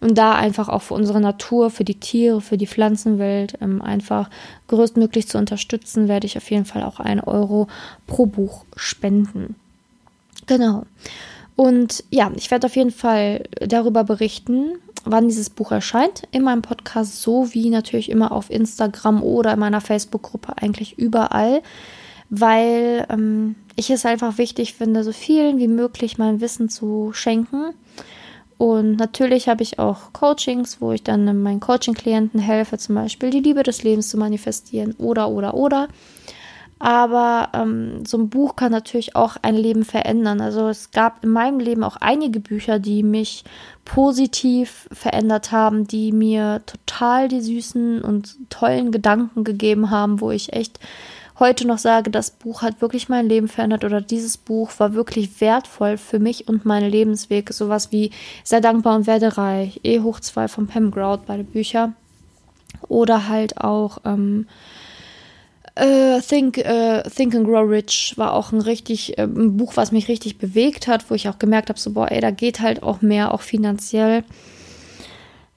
und 0.00 0.16
da 0.16 0.34
einfach 0.34 0.68
auch 0.68 0.82
für 0.82 0.94
unsere 0.94 1.20
Natur, 1.20 1.70
für 1.70 1.84
die 1.84 2.00
Tiere, 2.00 2.40
für 2.40 2.56
die 2.56 2.66
Pflanzenwelt 2.66 3.58
ähm, 3.60 3.82
einfach 3.82 4.30
größtmöglich 4.68 5.28
zu 5.28 5.38
unterstützen, 5.38 6.08
werde 6.08 6.26
ich 6.26 6.36
auf 6.36 6.50
jeden 6.50 6.64
Fall 6.64 6.82
auch 6.82 7.00
ein 7.00 7.20
Euro 7.20 7.68
pro 8.06 8.26
Buch 8.26 8.64
spenden. 8.76 9.56
Genau. 10.46 10.84
Und 11.60 12.04
ja, 12.08 12.32
ich 12.36 12.50
werde 12.50 12.68
auf 12.68 12.74
jeden 12.74 12.90
Fall 12.90 13.44
darüber 13.60 14.02
berichten, 14.02 14.78
wann 15.04 15.28
dieses 15.28 15.50
Buch 15.50 15.72
erscheint. 15.72 16.22
In 16.30 16.42
meinem 16.42 16.62
Podcast, 16.62 17.20
sowie 17.20 17.68
natürlich 17.68 18.08
immer 18.08 18.32
auf 18.32 18.48
Instagram 18.48 19.22
oder 19.22 19.52
in 19.52 19.58
meiner 19.58 19.82
Facebook-Gruppe, 19.82 20.54
eigentlich 20.56 20.98
überall, 20.98 21.60
weil 22.30 23.06
ähm, 23.10 23.56
ich 23.76 23.90
es 23.90 24.06
einfach 24.06 24.38
wichtig 24.38 24.72
finde, 24.72 25.04
so 25.04 25.12
vielen 25.12 25.58
wie 25.58 25.68
möglich 25.68 26.16
mein 26.16 26.40
Wissen 26.40 26.70
zu 26.70 27.10
schenken. 27.12 27.74
Und 28.56 28.96
natürlich 28.96 29.50
habe 29.50 29.62
ich 29.62 29.78
auch 29.78 30.14
Coachings, 30.14 30.80
wo 30.80 30.92
ich 30.92 31.02
dann 31.02 31.42
meinen 31.42 31.60
Coaching-Klienten 31.60 32.40
helfe, 32.40 32.78
zum 32.78 32.94
Beispiel 32.94 33.28
die 33.28 33.40
Liebe 33.40 33.64
des 33.64 33.82
Lebens 33.82 34.08
zu 34.08 34.16
manifestieren 34.16 34.94
oder, 34.96 35.28
oder, 35.28 35.52
oder. 35.52 35.88
Aber 36.82 37.50
ähm, 37.52 38.06
so 38.06 38.16
ein 38.16 38.30
Buch 38.30 38.56
kann 38.56 38.72
natürlich 38.72 39.14
auch 39.14 39.36
ein 39.42 39.54
Leben 39.54 39.84
verändern. 39.84 40.40
Also 40.40 40.66
es 40.68 40.90
gab 40.90 41.22
in 41.22 41.28
meinem 41.28 41.60
Leben 41.60 41.84
auch 41.84 41.96
einige 41.96 42.40
Bücher, 42.40 42.78
die 42.78 43.02
mich 43.02 43.44
positiv 43.84 44.88
verändert 44.90 45.52
haben, 45.52 45.86
die 45.86 46.10
mir 46.10 46.62
total 46.64 47.28
die 47.28 47.42
süßen 47.42 48.00
und 48.00 48.34
tollen 48.48 48.92
Gedanken 48.92 49.44
gegeben 49.44 49.90
haben, 49.90 50.22
wo 50.22 50.30
ich 50.30 50.54
echt 50.54 50.80
heute 51.38 51.66
noch 51.66 51.76
sage, 51.76 52.10
das 52.10 52.30
Buch 52.30 52.62
hat 52.62 52.80
wirklich 52.80 53.10
mein 53.10 53.28
Leben 53.28 53.48
verändert 53.48 53.84
oder 53.84 54.00
dieses 54.00 54.38
Buch 54.38 54.70
war 54.78 54.94
wirklich 54.94 55.38
wertvoll 55.42 55.98
für 55.98 56.18
mich 56.18 56.48
und 56.48 56.64
meinen 56.64 56.90
Lebensweg. 56.90 57.52
Sowas 57.52 57.92
wie 57.92 58.10
Sehr 58.42 58.62
dankbar 58.62 58.96
und 58.96 59.06
werde 59.06 59.36
reich, 59.36 59.80
E 59.82 60.00
hoch 60.00 60.18
2 60.18 60.48
von 60.48 60.66
Pam 60.66 60.90
Grout, 60.90 61.20
beide 61.26 61.44
Bücher. 61.44 61.92
Oder 62.88 63.28
halt 63.28 63.58
auch 63.58 63.98
ähm, 64.06 64.46
äh, 65.74 66.20
Think, 66.20 66.58
äh, 66.58 67.02
Think 67.08 67.34
and 67.34 67.46
Grow 67.46 67.68
Rich 67.68 68.14
war 68.16 68.32
auch 68.32 68.52
ein 68.52 68.60
richtig 68.60 69.18
äh, 69.18 69.22
ein 69.22 69.56
Buch, 69.56 69.76
was 69.76 69.92
mich 69.92 70.08
richtig 70.08 70.38
bewegt 70.38 70.86
hat, 70.86 71.10
wo 71.10 71.14
ich 71.14 71.28
auch 71.28 71.38
gemerkt 71.38 71.68
habe, 71.68 71.78
so 71.78 71.92
boah, 71.92 72.10
ey, 72.10 72.20
da 72.20 72.30
geht 72.30 72.60
halt 72.60 72.82
auch 72.82 73.02
mehr, 73.02 73.32
auch 73.32 73.42
finanziell 73.42 74.24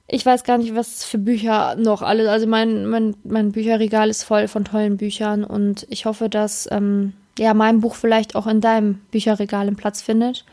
ich 0.06 0.24
weiß 0.24 0.44
gar 0.44 0.58
nicht, 0.58 0.74
was 0.74 1.04
für 1.04 1.18
Bücher 1.18 1.76
noch 1.76 2.02
alle. 2.02 2.30
Also 2.30 2.46
mein, 2.46 2.86
mein, 2.86 3.16
mein 3.24 3.52
Bücherregal 3.52 4.10
ist 4.10 4.24
voll 4.24 4.48
von 4.48 4.64
tollen 4.64 4.96
Büchern 4.96 5.44
und 5.44 5.86
ich 5.88 6.04
hoffe, 6.06 6.28
dass 6.28 6.68
ähm, 6.70 7.14
ja 7.38 7.54
mein 7.54 7.80
Buch 7.80 7.94
vielleicht 7.94 8.36
auch 8.36 8.46
in 8.46 8.60
deinem 8.60 8.96
Bücherregal 9.10 9.66
einen 9.66 9.76
Platz 9.76 10.02
findet 10.02 10.44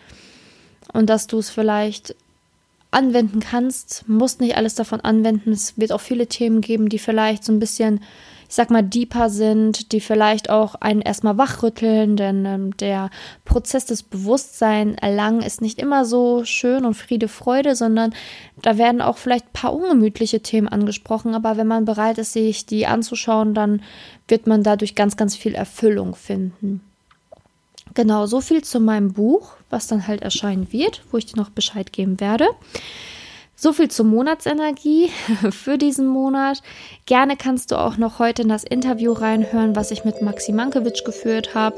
und 0.94 1.10
dass 1.10 1.28
du 1.28 1.40
es 1.40 1.50
vielleicht 1.50 2.16
anwenden 2.92 3.40
kannst. 3.40 4.08
Musst 4.08 4.42
nicht 4.42 4.56
alles 4.56 4.76
davon 4.76 5.02
anwenden. 5.02 5.52
Es 5.52 5.78
wird 5.78 5.92
auch 5.92 6.02
viele 6.02 6.28
Themen 6.28 6.62
geben, 6.62 6.90
die 6.90 7.00
vielleicht 7.00 7.44
so 7.44 7.52
ein 7.52 7.60
bisschen 7.60 8.02
sag 8.54 8.70
mal, 8.70 8.84
deeper 8.84 9.30
sind, 9.30 9.94
die 9.94 10.02
vielleicht 10.02 10.50
auch 10.50 10.76
einen 10.76 11.02
erstmal 11.02 11.38
wachrütteln, 11.38 12.18
denn 12.18 12.46
ähm, 12.46 12.78
der 12.78 13.10
Prozess 13.46 13.86
des 13.86 14.04
Bewusstsein 14.04 14.98
erlangen 14.98 15.42
ist 15.42 15.62
nicht 15.62 15.80
immer 15.80 16.04
so 16.04 16.44
schön 16.44 16.84
und 16.84 16.96
Friede, 16.96 17.30
Freude, 17.30 17.76
sondern 17.76 18.14
da 18.62 18.78
werden 18.78 19.02
auch 19.02 19.18
vielleicht 19.18 19.46
ein 19.46 19.54
paar 19.54 19.74
ungemütliche 19.74 20.42
Themen 20.42 20.68
angesprochen, 20.68 21.34
aber 21.34 21.56
wenn 21.56 21.68
man 21.68 21.86
bereit 21.86 22.18
ist, 22.18 22.34
sich 22.34 22.66
die 22.66 22.88
anzuschauen, 22.88 23.54
dann 23.54 23.82
wird 24.28 24.48
man 24.48 24.64
dadurch 24.64 24.96
ganz, 24.96 25.16
ganz 25.16 25.38
viel 25.38 25.56
Erfüllung 25.56 26.14
finden. 26.16 26.82
Genau, 27.94 28.26
so 28.26 28.42
viel 28.42 28.64
zu 28.64 28.82
meinem 28.82 29.14
Buch, 29.14 29.54
was 29.70 29.88
dann 29.88 30.08
halt 30.08 30.22
erscheinen 30.22 30.72
wird, 30.74 31.04
wo 31.12 31.18
ich 31.18 31.26
dir 31.26 31.38
noch 31.38 31.50
Bescheid 31.50 31.94
geben 31.94 32.20
werde. 32.20 32.48
So 33.64 33.74
viel 33.74 33.90
zur 33.90 34.08
Monatsenergie 34.08 35.12
für 35.52 35.78
diesen 35.78 36.08
Monat. 36.08 36.64
Gerne 37.06 37.38
kannst 37.38 37.70
du 37.70 37.76
auch 37.76 37.96
noch 37.96 38.18
heute 38.18 38.42
in 38.42 38.50
das 38.50 38.64
Interview 38.64 39.12
reinhören, 39.12 39.76
was 39.76 39.92
ich 39.92 40.04
mit 40.04 40.20
Maxi 40.20 40.52
Mankiewicz 40.52 41.04
geführt 41.04 41.54
habe, 41.54 41.76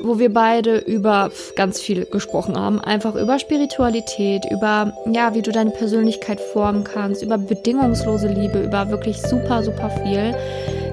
wo 0.00 0.18
wir 0.18 0.32
beide 0.32 0.78
über 0.78 1.30
ganz 1.54 1.82
viel 1.82 2.06
gesprochen 2.06 2.58
haben. 2.58 2.80
Einfach 2.80 3.14
über 3.14 3.38
Spiritualität, 3.38 4.46
über, 4.50 4.94
ja, 5.04 5.34
wie 5.34 5.42
du 5.42 5.52
deine 5.52 5.70
Persönlichkeit 5.70 6.40
formen 6.40 6.84
kannst, 6.84 7.22
über 7.22 7.36
bedingungslose 7.36 8.28
Liebe, 8.28 8.62
über 8.62 8.88
wirklich 8.88 9.20
super, 9.20 9.62
super 9.62 9.90
viel. 9.90 10.34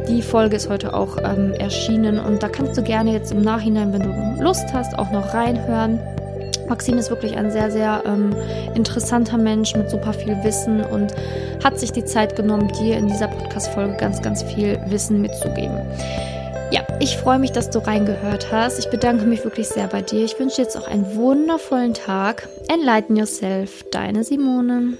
Die 0.10 0.21
Folge 0.21 0.58
ist 0.58 0.67
heute 0.67 0.95
auch 0.95 1.17
ähm, 1.17 1.54
erschienen 1.54 2.19
und 2.19 2.43
da 2.43 2.50
kannst 2.50 2.78
du 2.78 2.84
gerne 2.84 3.13
jetzt 3.13 3.32
im 3.32 3.41
Nachhinein, 3.41 3.93
wenn 3.93 4.04
du 4.04 4.43
Lust 4.43 4.74
hast, 4.74 5.00
auch 5.00 5.12
noch 5.12 5.34
reinhören. 5.34 5.98
Maxim 6.67 6.97
ist 6.97 7.10
wirklich 7.10 7.38
ein 7.38 7.51
sehr, 7.51 7.71
sehr 7.71 8.04
ähm, 8.06 8.36
interessanter 8.75 9.38
Mensch 9.38 9.75
mit 9.75 9.89
super 9.89 10.13
viel 10.13 10.36
Wissen 10.43 10.84
und 10.84 11.13
hat 11.63 11.80
sich 11.80 11.91
die 11.91 12.06
Zeit 12.06 12.36
genommen, 12.36 12.71
dir 12.80 12.97
in 12.97 13.08
dieser 13.08 13.28
Podcast-Folge 13.28 13.95
ganz, 13.97 14.21
ganz 14.21 14.43
viel 14.43 14.80
Wissen 14.88 15.21
mitzugeben. 15.21 15.80
Ja, 16.71 16.82
ich 16.99 17.17
freue 17.17 17.39
mich, 17.39 17.51
dass 17.51 17.69
du 17.69 17.80
reingehört 17.80 18.51
hast. 18.51 18.80
Ich 18.80 18.89
bedanke 18.89 19.25
mich 19.25 19.43
wirklich 19.43 19.67
sehr 19.67 19.88
bei 19.88 20.01
dir. 20.01 20.25
Ich 20.25 20.39
wünsche 20.39 20.58
dir 20.58 20.63
jetzt 20.63 20.78
auch 20.78 20.88
einen 20.88 21.15
wundervollen 21.15 21.93
Tag. 21.93 22.47
Enlighten 22.67 23.15
yourself, 23.15 23.86
deine 23.91 24.23
Simone. 24.23 24.97